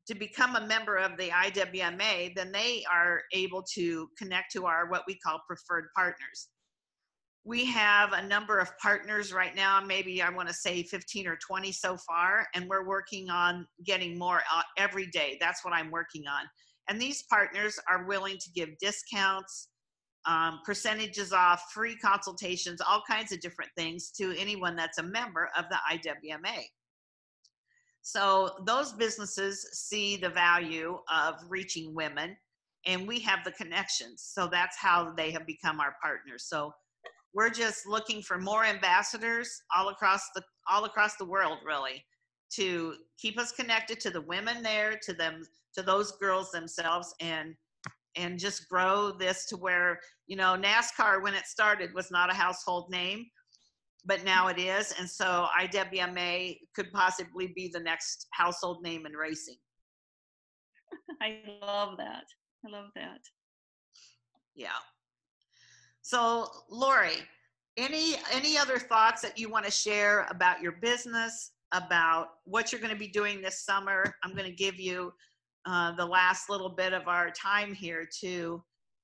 to 0.07 0.15
become 0.15 0.55
a 0.55 0.67
member 0.67 0.97
of 0.97 1.17
the 1.17 1.29
IWMA, 1.29 2.35
then 2.35 2.51
they 2.51 2.83
are 2.91 3.21
able 3.33 3.63
to 3.73 4.07
connect 4.17 4.51
to 4.53 4.65
our 4.65 4.87
what 4.89 5.03
we 5.07 5.17
call 5.17 5.39
preferred 5.47 5.85
partners. 5.95 6.49
We 7.45 7.63
have 7.65 8.13
a 8.13 8.25
number 8.25 8.57
of 8.57 8.75
partners 8.79 9.31
right 9.31 9.55
now, 9.55 9.79
maybe 9.79 10.21
I 10.21 10.29
want 10.31 10.47
to 10.47 10.53
say 10.53 10.81
15 10.81 11.27
or 11.27 11.37
20 11.37 11.71
so 11.71 11.95
far, 11.97 12.47
and 12.55 12.67
we're 12.67 12.87
working 12.87 13.29
on 13.29 13.67
getting 13.85 14.17
more 14.17 14.41
uh, 14.51 14.63
every 14.77 15.05
day. 15.07 15.37
That's 15.39 15.63
what 15.63 15.73
I'm 15.73 15.91
working 15.91 16.23
on. 16.27 16.45
And 16.89 16.99
these 16.99 17.23
partners 17.29 17.79
are 17.87 18.05
willing 18.05 18.37
to 18.39 18.51
give 18.55 18.69
discounts, 18.79 19.69
um, 20.25 20.61
percentages 20.65 21.33
off, 21.33 21.71
free 21.71 21.95
consultations, 21.95 22.81
all 22.81 23.03
kinds 23.07 23.31
of 23.31 23.39
different 23.41 23.71
things 23.77 24.09
to 24.17 24.35
anyone 24.37 24.75
that's 24.75 24.97
a 24.97 25.03
member 25.03 25.49
of 25.55 25.65
the 25.69 25.77
IWMA. 25.91 26.63
So 28.01 28.51
those 28.65 28.93
businesses 28.93 29.67
see 29.73 30.17
the 30.17 30.29
value 30.29 30.97
of 31.11 31.35
reaching 31.47 31.93
women 31.93 32.37
and 32.85 33.07
we 33.07 33.19
have 33.21 33.43
the 33.43 33.51
connections. 33.51 34.23
So 34.23 34.47
that's 34.47 34.77
how 34.77 35.11
they 35.17 35.31
have 35.31 35.47
become 35.47 35.79
our 35.79 35.95
partners. 36.01 36.45
So 36.47 36.71
we're 37.35 37.49
just 37.49 37.85
looking 37.85 38.21
for 38.21 38.39
more 38.39 38.65
ambassadors 38.65 39.61
all 39.75 39.89
across 39.89 40.29
the 40.33 40.41
all 40.67 40.85
across 40.85 41.15
the 41.17 41.25
world 41.25 41.59
really 41.63 42.03
to 42.53 42.95
keep 43.19 43.37
us 43.37 43.51
connected 43.51 43.99
to 43.99 44.09
the 44.09 44.21
women 44.21 44.63
there, 44.63 44.97
to 45.03 45.13
them 45.13 45.43
to 45.75 45.83
those 45.83 46.13
girls 46.13 46.49
themselves 46.51 47.13
and 47.19 47.53
and 48.17 48.39
just 48.39 48.69
grow 48.69 49.11
this 49.11 49.45
to 49.45 49.57
where, 49.57 49.99
you 50.25 50.37
know, 50.37 50.55
NASCAR 50.57 51.21
when 51.21 51.33
it 51.33 51.45
started 51.45 51.93
was 51.93 52.09
not 52.09 52.31
a 52.31 52.33
household 52.33 52.89
name 52.89 53.25
but 54.05 54.23
now 54.23 54.47
it 54.47 54.59
is. 54.59 54.93
And 54.99 55.09
so 55.09 55.47
IWMA 55.59 56.59
could 56.75 56.91
possibly 56.91 57.51
be 57.55 57.69
the 57.73 57.79
next 57.79 58.27
household 58.31 58.83
name 58.83 59.05
in 59.05 59.13
racing. 59.13 59.57
I 61.21 61.41
love 61.61 61.97
that. 61.97 62.23
I 62.65 62.71
love 62.71 62.89
that. 62.95 63.19
Yeah. 64.55 64.77
So, 66.05 66.51
Lori, 66.69 67.15
any 67.77 68.13
any 68.31 68.59
other 68.59 68.77
thoughts 68.77 69.23
that 69.23 69.39
you 69.39 69.49
want 69.49 69.65
to 69.65 69.71
share 69.71 70.27
about 70.29 70.61
your 70.61 70.73
business, 70.73 71.53
about 71.71 72.27
what 72.43 72.71
you're 72.71 72.79
going 72.79 72.93
to 72.93 72.99
be 72.99 73.07
doing 73.07 73.41
this 73.41 73.65
summer? 73.65 74.13
I'm 74.23 74.35
going 74.35 74.47
to 74.47 74.55
give 74.55 74.79
you 74.79 75.11
uh, 75.65 75.95
the 75.95 76.05
last 76.05 76.47
little 76.47 76.69
bit 76.69 76.93
of 76.93 77.07
our 77.07 77.31
time 77.31 77.73
here 77.73 78.07
to 78.19 78.63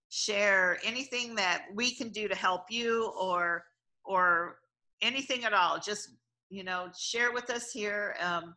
share 0.10 0.78
anything 0.86 1.34
that 1.34 1.64
we 1.74 1.90
can 1.90 2.10
do 2.10 2.28
to 2.28 2.36
help 2.36 2.66
you 2.70 3.12
or 3.20 3.64
or 4.06 4.58
anything 5.02 5.44
at 5.44 5.54
all, 5.54 5.80
just 5.80 6.10
you 6.52 6.64
know, 6.64 6.90
share 6.96 7.34
with 7.34 7.50
us 7.50 7.72
here. 7.72 8.16
Um, 8.22 8.54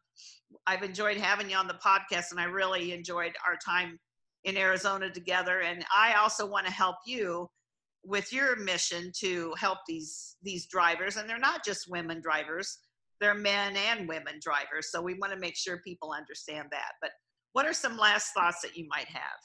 I've 0.66 0.82
enjoyed 0.82 1.16
having 1.16 1.48
you 1.48 1.56
on 1.56 1.66
the 1.66 1.78
podcast, 1.82 2.30
and 2.30 2.38
I 2.38 2.44
really 2.44 2.92
enjoyed 2.92 3.32
our 3.48 3.56
time 3.56 3.98
in 4.44 4.58
Arizona 4.58 5.08
together. 5.08 5.62
And 5.62 5.82
I 5.96 6.12
also 6.16 6.44
want 6.44 6.66
to 6.66 6.72
help 6.72 6.96
you 7.06 7.48
with 8.04 8.32
your 8.32 8.56
mission 8.56 9.12
to 9.20 9.54
help 9.58 9.78
these 9.88 10.36
these 10.42 10.66
drivers, 10.66 11.16
and 11.16 11.28
they're 11.28 11.38
not 11.38 11.64
just 11.64 11.90
women 11.90 12.20
drivers; 12.20 12.78
they're 13.20 13.34
men 13.34 13.76
and 13.76 14.08
women 14.08 14.38
drivers. 14.40 14.90
So 14.90 15.00
we 15.00 15.14
want 15.14 15.32
to 15.32 15.38
make 15.38 15.56
sure 15.56 15.80
people 15.84 16.12
understand 16.12 16.68
that. 16.72 16.92
But 17.00 17.10
what 17.52 17.66
are 17.66 17.72
some 17.72 17.96
last 17.96 18.32
thoughts 18.36 18.60
that 18.62 18.76
you 18.76 18.86
might 18.88 19.08
have? 19.08 19.38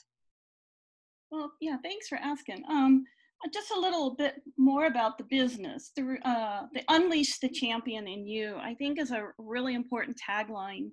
Well, 1.32 1.52
yeah, 1.62 1.78
thanks 1.84 2.08
for 2.08 2.18
asking. 2.18 2.64
Um, 2.70 3.06
just 3.54 3.72
a 3.72 3.80
little 3.80 4.16
bit 4.16 4.36
more 4.58 4.88
about 4.88 5.18
the 5.18 5.24
business. 5.30 5.92
The, 5.96 6.18
uh, 6.26 6.64
the 6.74 6.84
Unleash 6.90 7.40
the 7.40 7.50
Champion 7.50 8.08
in 8.08 8.26
You, 8.26 8.58
I 8.58 8.74
think, 8.76 9.00
is 9.00 9.12
a 9.12 9.30
really 9.38 9.76
important 9.76 10.18
tagline 10.20 10.90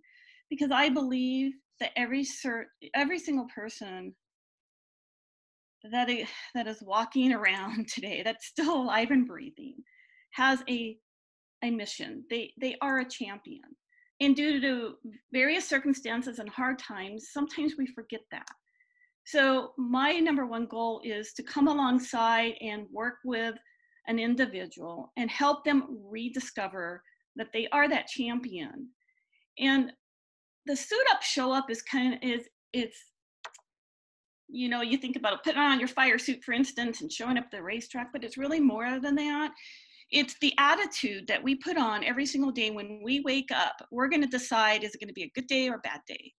because 0.49 0.71
I 0.71 0.89
believe 0.89 1.53
that 1.81 1.91
every 1.97 2.25
cert, 2.25 2.65
every 2.95 3.19
single 3.19 3.47
person 3.55 4.15
that 5.93 6.09
is, 6.11 6.29
that 6.55 6.67
is 6.67 6.83
walking 6.83 7.33
around 7.35 7.89
today, 7.89 8.23
that's 8.25 8.47
still 8.47 8.77
alive 8.77 9.11
and 9.11 9.27
breathing, 9.27 9.77
has 10.33 10.63
a 10.69 10.97
a 11.63 11.71
mission. 11.71 12.25
They 12.29 12.53
they 12.61 12.77
are 12.83 13.01
a 13.01 13.09
champion, 13.09 13.63
and 14.21 14.37
due 14.37 14.61
to 14.61 14.95
various 15.33 15.67
circumstances 15.69 16.39
and 16.39 16.49
hard 16.49 16.79
times, 16.79 17.29
sometimes 17.33 17.75
we 17.79 17.87
forget 17.87 18.21
that. 18.31 18.49
So 19.25 19.73
my 19.77 20.13
number 20.21 20.47
one 20.47 20.67
goal 20.67 21.01
is 21.05 21.33
to 21.35 21.43
come 21.43 21.67
alongside 21.67 22.55
and 22.61 22.87
work 22.93 23.17
with 23.25 23.57
an 24.07 24.21
individual 24.21 25.13
and 25.17 25.29
help 25.29 25.65
them 25.65 25.99
rediscover 26.09 27.03
that 27.35 27.49
they 27.53 27.67
are 27.73 27.89
that 27.89 28.07
champion. 28.07 28.89
And 29.59 29.93
the 30.67 30.77
suit 30.77 31.05
up 31.13 31.23
show 31.23 31.53
up 31.53 31.71
is 31.71 31.83
kind 31.83 32.15
of 32.15 32.21
is 32.23 32.49
it's 32.73 32.99
you 34.49 34.69
know 34.69 34.83
you 34.83 34.97
think 34.97 35.17
about 35.17 35.43
putting 35.43 35.61
on 35.61 35.79
your 35.79 35.89
fire 35.89 36.19
suit 36.19 36.43
for 36.45 36.53
instance 36.53 37.01
and 37.01 37.11
showing 37.11 37.39
up 37.39 37.51
the 37.51 37.63
racetrack 37.63 38.09
but 38.13 38.25
it's 38.25 38.39
really 38.39 38.61
more 38.61 39.01
than 39.01 39.15
that 39.15 39.53
it's 40.13 40.37
the 40.41 40.55
attitude 40.59 41.27
that 41.27 41.43
we 41.43 41.57
put 41.57 41.77
on 41.77 42.05
every 42.05 42.25
single 42.25 42.53
day 42.53 42.71
when 42.71 43.01
we 43.03 43.21
wake 43.21 43.51
up 43.53 43.75
we're 43.91 44.09
going 44.09 44.23
to 44.23 44.29
decide 44.29 44.85
is 44.85 44.95
it 44.95 45.01
going 45.01 45.09
to 45.09 45.15
be 45.15 45.25
a 45.25 45.33
good 45.35 45.47
day 45.49 45.69
or 45.69 45.75
a 45.75 45.81
bad 45.81 46.01
day 46.07 46.33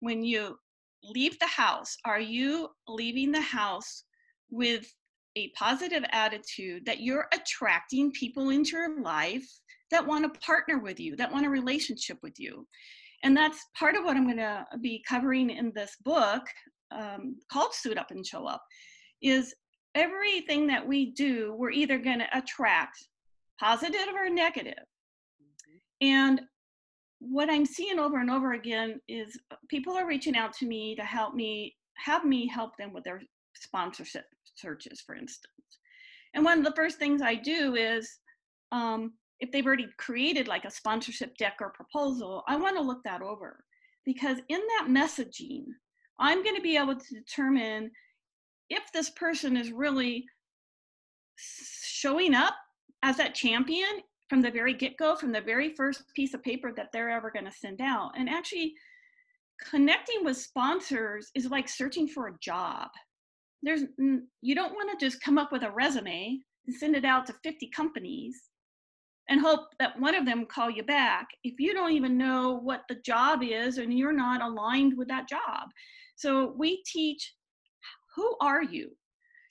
when 0.00 0.22
you 0.22 0.56
leave 1.02 1.38
the 1.38 1.46
house, 1.46 1.96
are 2.04 2.20
you 2.20 2.68
leaving 2.88 3.32
the 3.32 3.40
house 3.40 4.04
with 4.50 4.92
a 5.36 5.48
positive 5.50 6.04
attitude 6.12 6.84
that 6.86 7.00
you're 7.00 7.28
attracting 7.32 8.10
people 8.12 8.50
into 8.50 8.72
your 8.72 9.02
life 9.02 9.46
that 9.90 10.06
want 10.06 10.32
to 10.32 10.40
partner 10.40 10.78
with 10.78 10.98
you, 10.98 11.14
that 11.16 11.32
want 11.32 11.46
a 11.46 11.50
relationship 11.50 12.18
with 12.22 12.38
you? 12.38 12.66
And 13.22 13.36
that's 13.36 13.64
part 13.78 13.96
of 13.96 14.04
what 14.04 14.16
I'm 14.16 14.24
going 14.24 14.36
to 14.36 14.64
be 14.80 15.02
covering 15.08 15.50
in 15.50 15.72
this 15.74 15.96
book 16.04 16.42
um, 16.96 17.36
called 17.50 17.74
Suit 17.74 17.98
Up 17.98 18.10
and 18.10 18.26
Show 18.26 18.46
Up 18.46 18.62
is 19.22 19.54
everything 19.94 20.66
that 20.66 20.86
we 20.86 21.12
do, 21.12 21.54
we're 21.56 21.70
either 21.70 21.98
going 21.98 22.18
to 22.18 22.38
attract 22.38 22.98
positive 23.58 24.14
or 24.14 24.28
negative. 24.28 24.84
And 26.00 26.40
what 27.18 27.48
I'm 27.48 27.64
seeing 27.64 27.98
over 27.98 28.20
and 28.20 28.30
over 28.30 28.52
again 28.52 29.00
is 29.08 29.38
people 29.68 29.94
are 29.94 30.06
reaching 30.06 30.36
out 30.36 30.52
to 30.54 30.66
me 30.66 30.94
to 30.96 31.02
help 31.02 31.34
me 31.34 31.74
have 31.96 32.24
me 32.24 32.46
help 32.46 32.76
them 32.76 32.92
with 32.92 33.04
their 33.04 33.22
sponsorship 33.54 34.24
searches, 34.54 35.00
for 35.00 35.14
instance. 35.14 35.50
And 36.34 36.44
one 36.44 36.58
of 36.58 36.64
the 36.64 36.76
first 36.76 36.98
things 36.98 37.22
I 37.22 37.34
do 37.34 37.74
is 37.74 38.18
um, 38.70 39.14
if 39.40 39.50
they've 39.50 39.66
already 39.66 39.86
created 39.98 40.46
like 40.46 40.66
a 40.66 40.70
sponsorship 40.70 41.34
deck 41.38 41.56
or 41.60 41.70
proposal, 41.70 42.42
I 42.46 42.56
want 42.56 42.76
to 42.76 42.82
look 42.82 43.02
that 43.04 43.22
over 43.22 43.64
because 44.04 44.38
in 44.48 44.60
that 44.60 44.88
messaging, 44.88 45.64
I'm 46.18 46.42
going 46.42 46.56
to 46.56 46.62
be 46.62 46.76
able 46.76 46.96
to 46.96 47.14
determine 47.14 47.90
if 48.70 48.90
this 48.92 49.10
person 49.10 49.56
is 49.56 49.72
really 49.72 50.24
showing 51.36 52.34
up 52.34 52.54
as 53.02 53.16
that 53.16 53.34
champion 53.34 54.00
from 54.28 54.42
the 54.42 54.50
very 54.50 54.74
get 54.74 54.96
go, 54.96 55.14
from 55.14 55.32
the 55.32 55.40
very 55.40 55.74
first 55.74 56.02
piece 56.14 56.34
of 56.34 56.42
paper 56.42 56.72
that 56.76 56.88
they're 56.92 57.10
ever 57.10 57.30
going 57.30 57.44
to 57.44 57.52
send 57.52 57.80
out. 57.80 58.12
And 58.16 58.28
actually, 58.28 58.74
connecting 59.70 60.24
with 60.24 60.36
sponsors 60.36 61.30
is 61.34 61.46
like 61.46 61.68
searching 61.68 62.08
for 62.08 62.28
a 62.28 62.38
job. 62.40 62.88
There's 63.62 63.82
you 63.98 64.54
don't 64.54 64.74
want 64.74 64.98
to 64.98 65.04
just 65.04 65.22
come 65.22 65.38
up 65.38 65.52
with 65.52 65.62
a 65.62 65.70
resume 65.70 66.38
and 66.66 66.76
send 66.76 66.96
it 66.96 67.04
out 67.04 67.26
to 67.26 67.34
50 67.42 67.68
companies 67.68 68.50
and 69.28 69.40
hope 69.40 69.68
that 69.78 69.98
one 69.98 70.14
of 70.14 70.24
them 70.24 70.46
call 70.46 70.70
you 70.70 70.82
back 70.82 71.26
if 71.42 71.54
you 71.58 71.74
don't 71.74 71.92
even 71.92 72.18
know 72.18 72.60
what 72.62 72.82
the 72.88 72.96
job 72.96 73.42
is 73.42 73.78
and 73.78 73.96
you're 73.96 74.12
not 74.12 74.42
aligned 74.42 74.96
with 74.96 75.08
that 75.08 75.28
job. 75.28 75.68
So 76.16 76.54
we 76.56 76.82
teach 76.84 77.34
who 78.14 78.36
are 78.40 78.62
you? 78.62 78.96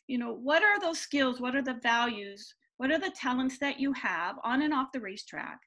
You 0.08 0.18
know, 0.18 0.34
what 0.34 0.64
are 0.64 0.80
those 0.80 1.00
skills? 1.00 1.40
What 1.40 1.56
are 1.56 1.62
the 1.62 1.80
values? 1.82 2.54
What 2.78 2.92
are 2.92 3.00
the 3.00 3.14
talents 3.16 3.58
that 3.60 3.80
you 3.80 3.94
have 3.94 4.36
on 4.44 4.62
and 4.64 4.74
off 4.74 4.92
the 4.92 5.00
racetrack? 5.00 5.60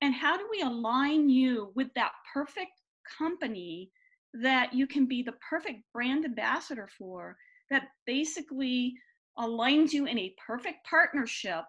And 0.00 0.14
how 0.14 0.36
do 0.36 0.48
we 0.50 0.62
align 0.62 1.28
you 1.28 1.72
with 1.76 1.88
that 1.94 2.12
perfect 2.32 2.72
company 3.18 3.90
that 4.34 4.72
you 4.72 4.86
can 4.86 5.06
be 5.06 5.22
the 5.22 5.34
perfect 5.48 5.80
brand 5.92 6.24
ambassador 6.24 6.88
for 6.98 7.36
that 7.70 7.88
basically 8.06 8.94
aligns 9.38 9.92
you 9.92 10.06
in 10.06 10.18
a 10.18 10.34
perfect 10.44 10.84
partnership 10.88 11.64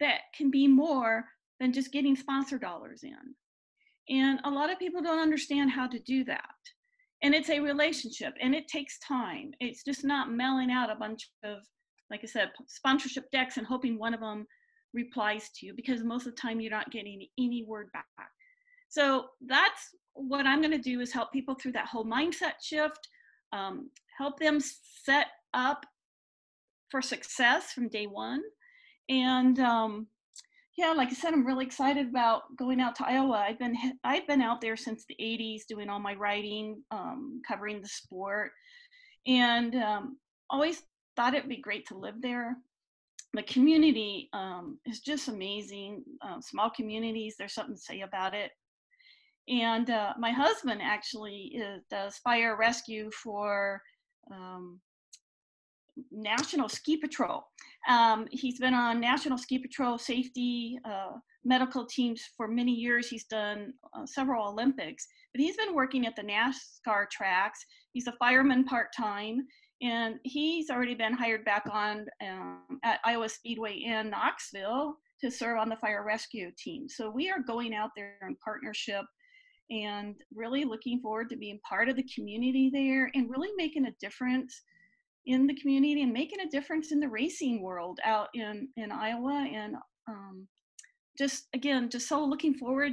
that 0.00 0.20
can 0.34 0.50
be 0.50 0.66
more 0.66 1.26
than 1.60 1.72
just 1.72 1.92
getting 1.92 2.16
sponsor 2.16 2.58
dollars 2.58 3.02
in. 3.02 3.34
And 4.08 4.40
a 4.44 4.50
lot 4.50 4.70
of 4.70 4.78
people 4.78 5.02
don't 5.02 5.18
understand 5.18 5.70
how 5.70 5.86
to 5.86 5.98
do 5.98 6.24
that. 6.24 6.54
And 7.22 7.34
it's 7.34 7.50
a 7.50 7.60
relationship 7.60 8.34
and 8.40 8.54
it 8.54 8.68
takes 8.68 8.98
time. 8.98 9.52
It's 9.60 9.82
just 9.82 10.04
not 10.04 10.30
mailing 10.30 10.70
out 10.70 10.90
a 10.90 10.96
bunch 10.96 11.30
of, 11.44 11.58
like 12.10 12.20
I 12.22 12.26
said, 12.26 12.50
sponsorship 12.66 13.30
decks 13.32 13.56
and 13.56 13.66
hoping 13.66 13.98
one 13.98 14.14
of 14.14 14.20
them 14.20 14.46
replies 14.92 15.50
to 15.56 15.66
you 15.66 15.74
because 15.74 16.02
most 16.02 16.26
of 16.26 16.34
the 16.34 16.40
time 16.40 16.60
you're 16.60 16.70
not 16.70 16.90
getting 16.90 17.26
any 17.38 17.64
word 17.66 17.88
back. 17.92 18.04
So 18.88 19.26
that's 19.46 19.94
what 20.14 20.46
I'm 20.46 20.60
going 20.60 20.72
to 20.72 20.78
do 20.78 21.00
is 21.00 21.12
help 21.12 21.32
people 21.32 21.54
through 21.54 21.72
that 21.72 21.86
whole 21.86 22.04
mindset 22.04 22.54
shift, 22.62 23.08
um, 23.52 23.90
help 24.16 24.38
them 24.38 24.58
set 24.60 25.26
up 25.52 25.84
for 26.90 27.02
success 27.02 27.72
from 27.72 27.88
day 27.88 28.06
one. 28.06 28.42
And 29.08 29.58
um, 29.60 30.06
yeah, 30.76 30.92
like 30.92 31.08
I 31.08 31.14
said, 31.14 31.32
I'm 31.32 31.46
really 31.46 31.64
excited 31.64 32.08
about 32.08 32.54
going 32.56 32.80
out 32.80 32.96
to 32.96 33.06
Iowa. 33.06 33.44
I've 33.48 33.58
been 33.58 33.76
I've 34.04 34.26
been 34.26 34.42
out 34.42 34.60
there 34.60 34.76
since 34.76 35.04
the 35.04 35.16
'80s, 35.20 35.62
doing 35.66 35.88
all 35.88 35.98
my 35.98 36.14
writing, 36.14 36.82
um, 36.90 37.40
covering 37.46 37.80
the 37.80 37.88
sport, 37.88 38.52
and 39.26 39.74
um, 39.76 40.18
always 40.50 40.82
thought 41.16 41.34
it'd 41.34 41.48
be 41.48 41.56
great 41.56 41.86
to 41.86 41.98
live 41.98 42.20
there. 42.20 42.56
The 43.32 43.42
community 43.42 44.28
um, 44.32 44.78
is 44.86 45.00
just 45.00 45.28
amazing. 45.28 46.04
Uh, 46.20 46.40
small 46.40 46.70
communities, 46.70 47.36
there's 47.38 47.54
something 47.54 47.76
to 47.76 47.80
say 47.80 48.02
about 48.02 48.34
it. 48.34 48.50
And 49.48 49.88
uh, 49.90 50.14
my 50.18 50.32
husband 50.32 50.80
actually 50.82 51.52
is, 51.54 51.82
does 51.90 52.16
fire 52.18 52.56
rescue 52.56 53.10
for 53.10 53.80
um, 54.32 54.80
National 56.10 56.68
Ski 56.68 56.96
Patrol. 56.96 57.46
Um, 57.88 58.26
he's 58.30 58.58
been 58.58 58.74
on 58.74 59.00
National 59.00 59.38
Ski 59.38 59.58
Patrol 59.58 59.98
safety 59.98 60.78
uh, 60.84 61.12
medical 61.44 61.86
teams 61.86 62.22
for 62.36 62.48
many 62.48 62.72
years. 62.72 63.08
He's 63.08 63.24
done 63.24 63.72
uh, 63.96 64.04
several 64.06 64.48
Olympics, 64.48 65.06
but 65.32 65.40
he's 65.40 65.56
been 65.56 65.74
working 65.74 66.06
at 66.06 66.16
the 66.16 66.22
NASCAR 66.22 67.08
tracks. 67.10 67.64
He's 67.92 68.08
a 68.08 68.14
fireman 68.18 68.64
part 68.64 68.88
time, 68.96 69.46
and 69.80 70.16
he's 70.24 70.70
already 70.70 70.94
been 70.94 71.14
hired 71.14 71.44
back 71.44 71.64
on 71.70 72.06
um, 72.22 72.80
at 72.84 73.00
Iowa 73.04 73.28
Speedway 73.28 73.82
in 73.84 74.10
Knoxville 74.10 74.96
to 75.20 75.30
serve 75.30 75.58
on 75.58 75.68
the 75.68 75.76
fire 75.76 76.04
rescue 76.06 76.50
team. 76.58 76.88
So 76.88 77.10
we 77.10 77.30
are 77.30 77.40
going 77.40 77.74
out 77.74 77.90
there 77.96 78.18
in 78.28 78.36
partnership 78.44 79.04
and 79.70 80.14
really 80.34 80.64
looking 80.64 81.00
forward 81.00 81.28
to 81.30 81.36
being 81.36 81.58
part 81.68 81.88
of 81.88 81.96
the 81.96 82.06
community 82.14 82.70
there 82.72 83.10
and 83.14 83.30
really 83.30 83.48
making 83.56 83.86
a 83.86 83.94
difference 84.00 84.62
in 85.26 85.46
the 85.46 85.54
community 85.54 86.02
and 86.02 86.12
making 86.12 86.40
a 86.40 86.48
difference 86.48 86.92
in 86.92 87.00
the 87.00 87.08
racing 87.08 87.62
world 87.62 87.98
out 88.04 88.28
in 88.34 88.68
in 88.76 88.92
Iowa 88.92 89.46
and 89.52 89.76
um, 90.08 90.46
just 91.18 91.48
again 91.52 91.90
just 91.90 92.08
so 92.08 92.24
looking 92.24 92.54
forward 92.54 92.92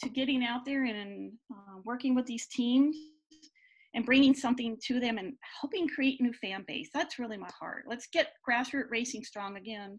to 0.00 0.08
getting 0.08 0.44
out 0.44 0.64
there 0.64 0.84
and 0.84 1.32
uh, 1.52 1.78
working 1.84 2.14
with 2.14 2.26
these 2.26 2.46
teams 2.48 2.96
and 3.94 4.04
bringing 4.06 4.34
something 4.34 4.76
to 4.86 5.00
them 5.00 5.18
and 5.18 5.32
helping 5.60 5.88
create 5.88 6.20
new 6.20 6.32
fan 6.34 6.64
base. 6.68 6.88
That's 6.94 7.18
really 7.18 7.36
my 7.36 7.48
heart. 7.58 7.84
Let's 7.88 8.06
get 8.12 8.28
grassroots 8.48 8.90
racing 8.90 9.24
strong 9.24 9.56
again. 9.56 9.98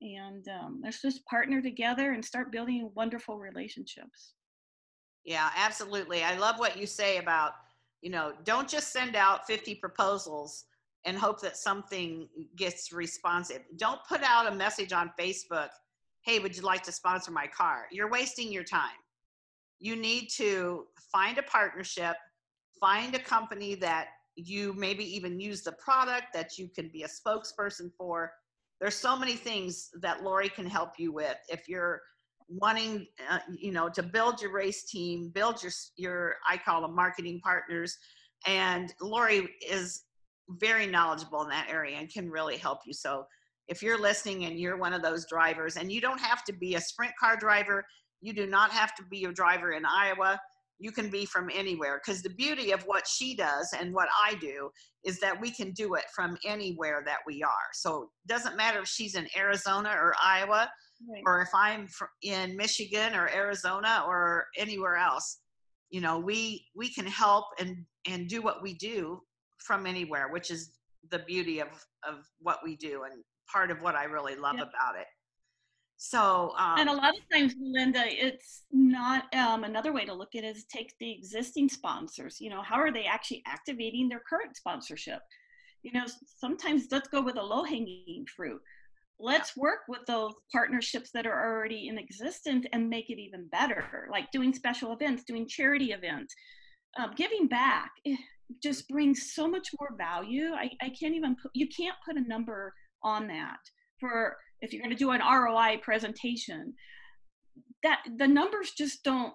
And 0.00 0.44
um, 0.48 0.80
let's 0.82 1.00
just 1.00 1.24
partner 1.26 1.62
together 1.62 2.12
and 2.12 2.24
start 2.24 2.50
building 2.50 2.90
wonderful 2.94 3.38
relationships. 3.38 4.32
Yeah 5.24 5.50
absolutely. 5.56 6.24
I 6.24 6.36
love 6.36 6.58
what 6.58 6.76
you 6.76 6.86
say 6.86 7.18
about 7.18 7.52
you 8.00 8.10
know 8.10 8.32
don't 8.44 8.68
just 8.68 8.92
send 8.92 9.14
out 9.14 9.46
50 9.46 9.76
proposals 9.76 10.64
and 11.04 11.16
hope 11.16 11.40
that 11.40 11.56
something 11.56 12.28
gets 12.56 12.92
responsive. 12.92 13.62
Don't 13.76 14.00
put 14.08 14.22
out 14.22 14.46
a 14.46 14.54
message 14.54 14.92
on 14.92 15.12
Facebook, 15.18 15.68
hey, 16.22 16.38
would 16.38 16.56
you 16.56 16.62
like 16.62 16.82
to 16.84 16.92
sponsor 16.92 17.30
my 17.32 17.46
car? 17.46 17.86
You're 17.90 18.10
wasting 18.10 18.52
your 18.52 18.64
time. 18.64 18.90
You 19.80 19.96
need 19.96 20.28
to 20.36 20.86
find 21.10 21.38
a 21.38 21.42
partnership, 21.42 22.14
find 22.78 23.14
a 23.14 23.18
company 23.18 23.74
that 23.76 24.08
you 24.36 24.72
maybe 24.74 25.04
even 25.16 25.40
use 25.40 25.62
the 25.62 25.72
product 25.72 26.26
that 26.34 26.56
you 26.56 26.68
can 26.68 26.88
be 26.88 27.02
a 27.02 27.08
spokesperson 27.08 27.90
for. 27.98 28.32
There's 28.80 28.94
so 28.94 29.16
many 29.16 29.34
things 29.34 29.90
that 30.00 30.22
Lori 30.22 30.48
can 30.48 30.66
help 30.66 30.92
you 30.98 31.12
with. 31.12 31.36
If 31.48 31.68
you're 31.68 32.00
wanting, 32.48 33.06
uh, 33.30 33.40
you 33.50 33.72
know, 33.72 33.88
to 33.88 34.02
build 34.02 34.40
your 34.40 34.52
race 34.52 34.84
team, 34.84 35.30
build 35.30 35.62
your, 35.62 35.72
your, 35.96 36.36
I 36.48 36.56
call 36.56 36.82
them 36.82 36.94
marketing 36.94 37.40
partners. 37.42 37.98
And 38.46 38.92
Lori 39.00 39.48
is 39.68 40.04
very 40.48 40.86
knowledgeable 40.86 41.42
in 41.42 41.48
that 41.48 41.68
area 41.70 41.96
and 41.96 42.12
can 42.12 42.30
really 42.30 42.56
help 42.56 42.80
you. 42.86 42.92
So 42.92 43.24
if 43.68 43.82
you're 43.82 44.00
listening 44.00 44.44
and 44.44 44.58
you're 44.58 44.76
one 44.76 44.92
of 44.92 45.02
those 45.02 45.26
drivers, 45.26 45.76
and 45.76 45.90
you 45.90 46.00
don't 46.00 46.20
have 46.20 46.44
to 46.44 46.52
be 46.52 46.74
a 46.74 46.80
sprint 46.80 47.12
car 47.18 47.36
driver, 47.36 47.84
you 48.20 48.32
do 48.32 48.46
not 48.46 48.70
have 48.70 48.94
to 48.96 49.02
be 49.10 49.24
a 49.24 49.32
driver 49.32 49.72
in 49.72 49.84
Iowa. 49.84 50.40
You 50.78 50.90
can 50.90 51.10
be 51.10 51.26
from 51.26 51.48
anywhere 51.52 52.00
because 52.04 52.22
the 52.22 52.30
beauty 52.30 52.72
of 52.72 52.82
what 52.82 53.06
she 53.06 53.36
does 53.36 53.72
and 53.78 53.94
what 53.94 54.08
I 54.24 54.34
do 54.36 54.70
is 55.04 55.20
that 55.20 55.40
we 55.40 55.50
can 55.50 55.72
do 55.72 55.94
it 55.94 56.04
from 56.14 56.36
anywhere 56.44 57.02
that 57.06 57.18
we 57.26 57.42
are. 57.42 57.68
So 57.72 58.10
it 58.24 58.28
doesn't 58.28 58.56
matter 58.56 58.80
if 58.80 58.88
she's 58.88 59.14
in 59.14 59.28
Arizona 59.36 59.90
or 59.90 60.14
Iowa, 60.22 60.68
right. 61.08 61.22
or 61.24 61.40
if 61.40 61.48
I'm 61.54 61.86
in 62.22 62.56
Michigan 62.56 63.14
or 63.14 63.28
Arizona 63.28 64.04
or 64.06 64.46
anywhere 64.56 64.96
else. 64.96 65.38
You 65.90 66.00
know, 66.00 66.18
we 66.18 66.66
we 66.74 66.92
can 66.92 67.06
help 67.06 67.44
and 67.58 67.84
and 68.08 68.28
do 68.28 68.42
what 68.42 68.62
we 68.62 68.74
do 68.74 69.20
from 69.64 69.86
anywhere, 69.86 70.28
which 70.28 70.50
is 70.50 70.70
the 71.10 71.18
beauty 71.20 71.60
of 71.60 71.68
of 72.06 72.26
what 72.40 72.60
we 72.64 72.76
do 72.76 73.04
and 73.04 73.22
part 73.50 73.70
of 73.70 73.82
what 73.82 73.94
I 73.94 74.04
really 74.04 74.36
love 74.36 74.56
yep. 74.56 74.68
about 74.68 74.98
it. 74.98 75.06
So, 76.04 76.52
um, 76.58 76.78
and 76.78 76.88
a 76.88 76.92
lot 76.92 77.14
of 77.14 77.20
times, 77.32 77.54
Linda, 77.60 78.02
it's 78.04 78.62
not 78.72 79.32
um, 79.36 79.62
another 79.62 79.92
way 79.92 80.04
to 80.04 80.12
look 80.12 80.34
at 80.34 80.42
it 80.42 80.56
is 80.56 80.64
take 80.64 80.92
the 80.98 81.12
existing 81.12 81.68
sponsors. 81.68 82.40
You 82.40 82.50
know, 82.50 82.60
how 82.60 82.74
are 82.74 82.90
they 82.92 83.04
actually 83.04 83.40
activating 83.46 84.08
their 84.08 84.22
current 84.28 84.56
sponsorship? 84.56 85.20
You 85.84 85.92
know, 85.92 86.04
sometimes 86.38 86.88
let's 86.90 87.06
go 87.08 87.22
with 87.22 87.36
a 87.36 87.42
low 87.42 87.62
hanging 87.62 88.26
fruit. 88.34 88.60
Let's 89.20 89.56
work 89.56 89.80
with 89.86 90.00
those 90.08 90.32
partnerships 90.50 91.10
that 91.14 91.24
are 91.24 91.54
already 91.54 91.86
in 91.86 91.98
existence 91.98 92.66
and 92.72 92.90
make 92.90 93.08
it 93.08 93.20
even 93.20 93.46
better, 93.52 94.08
like 94.10 94.28
doing 94.32 94.52
special 94.52 94.92
events, 94.92 95.22
doing 95.22 95.46
charity 95.46 95.92
events, 95.92 96.34
um, 96.98 97.12
giving 97.16 97.46
back. 97.46 97.92
Just 98.62 98.88
brings 98.88 99.32
so 99.34 99.48
much 99.48 99.68
more 99.78 99.90
value. 99.96 100.50
I, 100.54 100.70
I 100.80 100.88
can't 100.88 101.14
even 101.14 101.36
put, 101.40 101.50
you 101.54 101.68
can't 101.68 101.96
put 102.06 102.16
a 102.16 102.28
number 102.28 102.72
on 103.02 103.26
that 103.28 103.58
for 104.00 104.36
if 104.60 104.72
you're 104.72 104.82
going 104.82 104.94
to 104.94 104.96
do 104.96 105.10
an 105.10 105.20
ROI 105.20 105.80
presentation. 105.82 106.74
That 107.82 108.00
the 108.16 108.28
numbers 108.28 108.72
just 108.76 109.02
don't, 109.02 109.34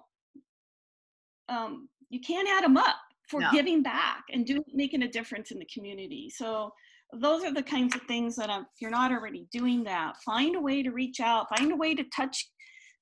um, 1.48 1.88
you 2.10 2.20
can't 2.20 2.48
add 2.48 2.64
them 2.64 2.76
up 2.76 2.96
for 3.28 3.40
no. 3.40 3.50
giving 3.52 3.82
back 3.82 4.24
and 4.32 4.46
do 4.46 4.62
making 4.72 5.02
a 5.02 5.08
difference 5.08 5.50
in 5.50 5.58
the 5.58 5.68
community. 5.72 6.30
So 6.34 6.72
those 7.12 7.44
are 7.44 7.52
the 7.52 7.62
kinds 7.62 7.94
of 7.94 8.02
things 8.02 8.36
that 8.36 8.50
if 8.50 8.66
you're 8.80 8.90
not 8.90 9.12
already 9.12 9.46
doing 9.52 9.84
that, 9.84 10.16
find 10.24 10.56
a 10.56 10.60
way 10.60 10.82
to 10.82 10.90
reach 10.90 11.20
out, 11.20 11.48
find 11.56 11.72
a 11.72 11.76
way 11.76 11.94
to 11.94 12.04
touch 12.14 12.50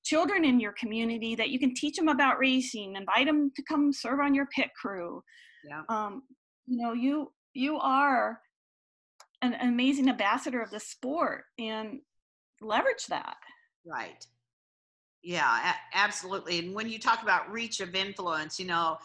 children 0.03 0.45
in 0.45 0.59
your 0.59 0.73
community 0.73 1.35
that 1.35 1.49
you 1.49 1.59
can 1.59 1.73
teach 1.75 1.97
them 1.97 2.07
about 2.07 2.39
racing, 2.39 2.95
invite 2.95 3.27
them 3.27 3.51
to 3.55 3.63
come 3.63 3.91
serve 3.91 4.19
on 4.19 4.33
your 4.33 4.47
pit 4.55 4.69
crew. 4.79 5.21
Yeah. 5.67 5.83
Um, 5.89 6.23
you 6.65 6.77
know, 6.77 6.93
you 6.93 7.31
you 7.53 7.77
are 7.77 8.41
an 9.41 9.55
amazing 9.61 10.09
ambassador 10.09 10.61
of 10.61 10.71
the 10.71 10.79
sport 10.79 11.45
and 11.59 11.99
leverage 12.61 13.07
that. 13.07 13.37
Right. 13.85 14.25
Yeah, 15.23 15.71
a- 15.73 15.97
absolutely. 15.97 16.59
And 16.59 16.73
when 16.73 16.89
you 16.89 16.99
talk 16.99 17.21
about 17.21 17.51
reach 17.51 17.79
of 17.79 17.95
influence, 17.95 18.59
you 18.59 18.65
know, 18.65 18.97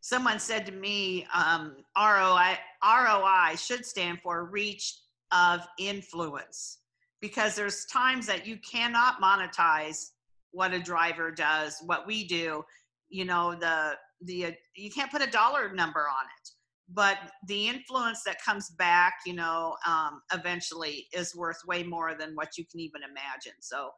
someone 0.00 0.38
said 0.38 0.66
to 0.66 0.72
me, 0.72 1.26
um, 1.34 1.76
ROI, 1.96 2.58
ROI 2.82 3.56
should 3.56 3.84
stand 3.84 4.20
for 4.22 4.44
reach 4.44 4.98
of 5.32 5.66
influence 5.78 6.78
because 7.20 7.54
there's 7.54 7.84
times 7.86 8.26
that 8.26 8.46
you 8.46 8.56
cannot 8.58 9.20
monetize 9.20 10.10
what 10.52 10.72
a 10.72 10.80
driver 10.80 11.30
does, 11.30 11.80
what 11.84 12.06
we 12.06 12.24
do. 12.26 12.64
You 13.08 13.24
know, 13.24 13.54
the 13.54 13.94
the 14.22 14.46
uh, 14.46 14.50
you 14.76 14.90
can't 14.90 15.10
put 15.10 15.22
a 15.22 15.30
dollar 15.30 15.72
number 15.72 16.00
on 16.00 16.24
it, 16.24 16.50
but 16.92 17.18
the 17.46 17.68
influence 17.68 18.22
that 18.24 18.42
comes 18.42 18.70
back, 18.70 19.14
you 19.26 19.34
know, 19.34 19.76
um, 19.86 20.22
eventually 20.32 21.06
is 21.12 21.34
worth 21.34 21.58
way 21.66 21.82
more 21.82 22.14
than 22.14 22.34
what 22.34 22.58
you 22.58 22.64
can 22.70 22.80
even 22.80 23.02
imagine. 23.02 23.54
So 23.60 23.90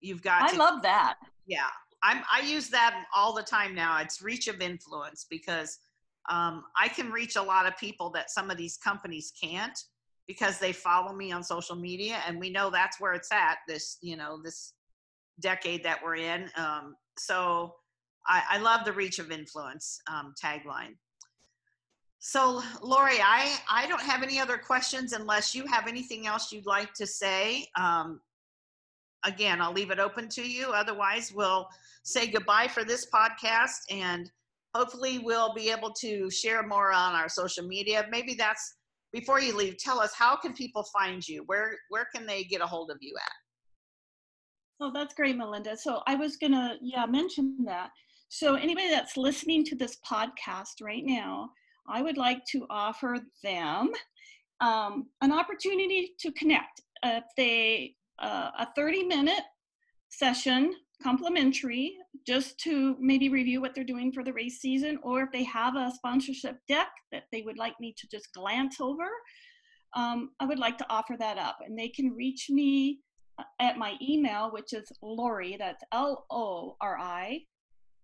you've 0.00 0.22
got. 0.22 0.42
I 0.42 0.52
to, 0.52 0.56
love 0.56 0.82
that. 0.82 1.16
Yeah, 1.46 1.66
I'm. 2.02 2.22
I 2.32 2.40
use 2.40 2.68
that 2.70 3.04
all 3.14 3.34
the 3.34 3.42
time 3.42 3.74
now. 3.74 4.00
It's 4.00 4.22
reach 4.22 4.48
of 4.48 4.60
influence 4.60 5.26
because 5.28 5.78
um, 6.28 6.64
I 6.78 6.88
can 6.88 7.10
reach 7.10 7.36
a 7.36 7.42
lot 7.42 7.66
of 7.66 7.76
people 7.78 8.10
that 8.10 8.30
some 8.30 8.50
of 8.50 8.56
these 8.56 8.76
companies 8.76 9.32
can't 9.40 9.78
because 10.26 10.58
they 10.58 10.72
follow 10.72 11.14
me 11.14 11.32
on 11.32 11.42
social 11.42 11.74
media, 11.74 12.18
and 12.26 12.38
we 12.38 12.50
know 12.50 12.70
that's 12.70 13.00
where 13.00 13.14
it's 13.14 13.32
at. 13.32 13.58
This, 13.66 13.96
you 14.02 14.16
know, 14.16 14.38
this 14.44 14.74
decade 15.40 15.82
that 15.84 15.98
we're 16.04 16.16
in. 16.16 16.50
Um, 16.56 16.94
so 17.18 17.74
I, 18.28 18.42
I 18.50 18.58
love 18.58 18.84
the 18.84 18.92
reach 18.92 19.18
of 19.18 19.30
influence 19.30 20.00
um, 20.10 20.34
tagline. 20.42 20.94
So 22.20 22.62
Lori, 22.82 23.20
I, 23.22 23.56
I 23.70 23.86
don't 23.86 24.02
have 24.02 24.22
any 24.22 24.40
other 24.40 24.58
questions 24.58 25.12
unless 25.12 25.54
you 25.54 25.66
have 25.66 25.86
anything 25.86 26.26
else 26.26 26.52
you'd 26.52 26.66
like 26.66 26.92
to 26.94 27.06
say. 27.06 27.66
Um, 27.76 28.20
again, 29.24 29.60
I'll 29.60 29.72
leave 29.72 29.90
it 29.90 29.98
open 29.98 30.28
to 30.30 30.42
you. 30.42 30.70
Otherwise, 30.72 31.32
we'll 31.32 31.68
say 32.02 32.26
goodbye 32.26 32.68
for 32.68 32.84
this 32.84 33.06
podcast 33.12 33.80
and 33.90 34.30
hopefully 34.74 35.18
we'll 35.18 35.54
be 35.54 35.70
able 35.70 35.92
to 35.92 36.30
share 36.30 36.66
more 36.66 36.92
on 36.92 37.14
our 37.14 37.28
social 37.28 37.66
media. 37.66 38.06
Maybe 38.10 38.34
that's 38.34 38.74
before 39.12 39.40
you 39.40 39.56
leave, 39.56 39.78
tell 39.78 40.00
us 40.00 40.12
how 40.14 40.36
can 40.36 40.52
people 40.52 40.84
find 40.92 41.26
you? 41.26 41.42
Where 41.46 41.76
where 41.88 42.06
can 42.14 42.26
they 42.26 42.44
get 42.44 42.60
a 42.60 42.66
hold 42.66 42.90
of 42.90 42.98
you 43.00 43.14
at? 43.16 43.32
Oh, 44.80 44.92
that's 44.92 45.14
great, 45.14 45.36
Melinda. 45.36 45.76
So 45.76 46.02
I 46.06 46.14
was 46.14 46.36
gonna, 46.36 46.76
yeah, 46.80 47.06
mention 47.06 47.56
that. 47.64 47.90
So 48.28 48.54
anybody 48.54 48.90
that's 48.90 49.16
listening 49.16 49.64
to 49.66 49.76
this 49.76 49.96
podcast 50.08 50.82
right 50.82 51.04
now, 51.04 51.50
I 51.88 52.02
would 52.02 52.18
like 52.18 52.44
to 52.52 52.66
offer 52.68 53.18
them 53.42 53.90
um, 54.60 55.06
an 55.22 55.32
opportunity 55.32 56.14
to 56.20 56.32
connect. 56.32 56.82
If 57.04 57.24
they 57.36 57.94
uh, 58.18 58.50
a 58.58 58.68
30 58.76 59.04
minute 59.04 59.44
session, 60.10 60.74
complimentary, 61.02 61.96
just 62.26 62.58
to 62.60 62.96
maybe 63.00 63.28
review 63.28 63.60
what 63.60 63.74
they're 63.74 63.84
doing 63.84 64.12
for 64.12 64.24
the 64.24 64.32
race 64.32 64.58
season, 64.58 64.98
or 65.02 65.22
if 65.22 65.32
they 65.32 65.44
have 65.44 65.76
a 65.76 65.92
sponsorship 65.94 66.58
deck 66.68 66.88
that 67.12 67.24
they 67.30 67.42
would 67.42 67.56
like 67.56 67.74
me 67.80 67.94
to 67.96 68.08
just 68.08 68.32
glance 68.34 68.80
over, 68.80 69.08
um, 69.96 70.30
I 70.40 70.44
would 70.44 70.58
like 70.58 70.76
to 70.78 70.86
offer 70.90 71.16
that 71.18 71.38
up. 71.38 71.58
And 71.64 71.78
they 71.78 71.88
can 71.88 72.10
reach 72.14 72.48
me 72.50 73.00
at 73.60 73.78
my 73.78 73.94
email, 74.02 74.50
which 74.50 74.72
is 74.72 74.90
Lori, 75.00 75.56
that's 75.58 75.84
L 75.92 76.26
O 76.30 76.76
R 76.80 76.98
I, 76.98 77.42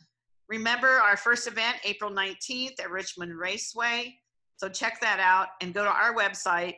remember 0.49 0.89
our 0.89 1.17
first 1.17 1.47
event, 1.47 1.77
April 1.85 2.11
19th 2.11 2.81
at 2.81 2.91
Richmond 2.91 3.39
Raceway. 3.39 4.17
So 4.57 4.69
check 4.69 5.01
that 5.01 5.21
out 5.21 5.49
and 5.63 5.73
go 5.73 5.85
to 5.85 5.91
our 5.91 6.13
website, 6.15 6.75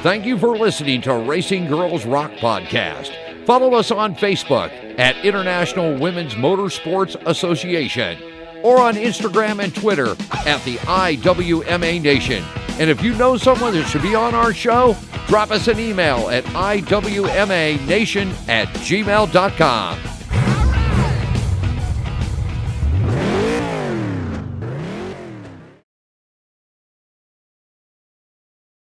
Thank 0.01 0.25
you 0.25 0.37
for 0.37 0.55
listening 0.55 1.01
to 1.01 1.15
Racing 1.15 1.65
Girls 1.67 2.05
Rock 2.05 2.31
Podcast. 2.33 3.11
Follow 3.45 3.73
us 3.73 3.89
on 3.89 4.13
Facebook 4.15 4.99
at 4.99 5.17
International 5.25 5.97
Women's 5.97 6.35
Motorsports 6.35 7.15
Association 7.25 8.21
or 8.63 8.79
on 8.79 8.93
Instagram 8.95 9.63
and 9.63 9.73
Twitter 9.73 10.11
at 10.47 10.63
the 10.63 10.77
IWMA 10.77 12.01
Nation. 12.01 12.43
And 12.79 12.89
if 12.89 13.01
you 13.03 13.13
know 13.15 13.37
someone 13.37 13.73
that 13.73 13.87
should 13.87 14.01
be 14.01 14.15
on 14.15 14.35
our 14.35 14.53
show, 14.53 14.95
drop 15.27 15.49
us 15.51 15.67
an 15.67 15.79
email 15.79 16.29
at 16.29 16.43
IWMANation 16.45 16.89
at 18.49 18.67
gmail.com. 18.67 20.14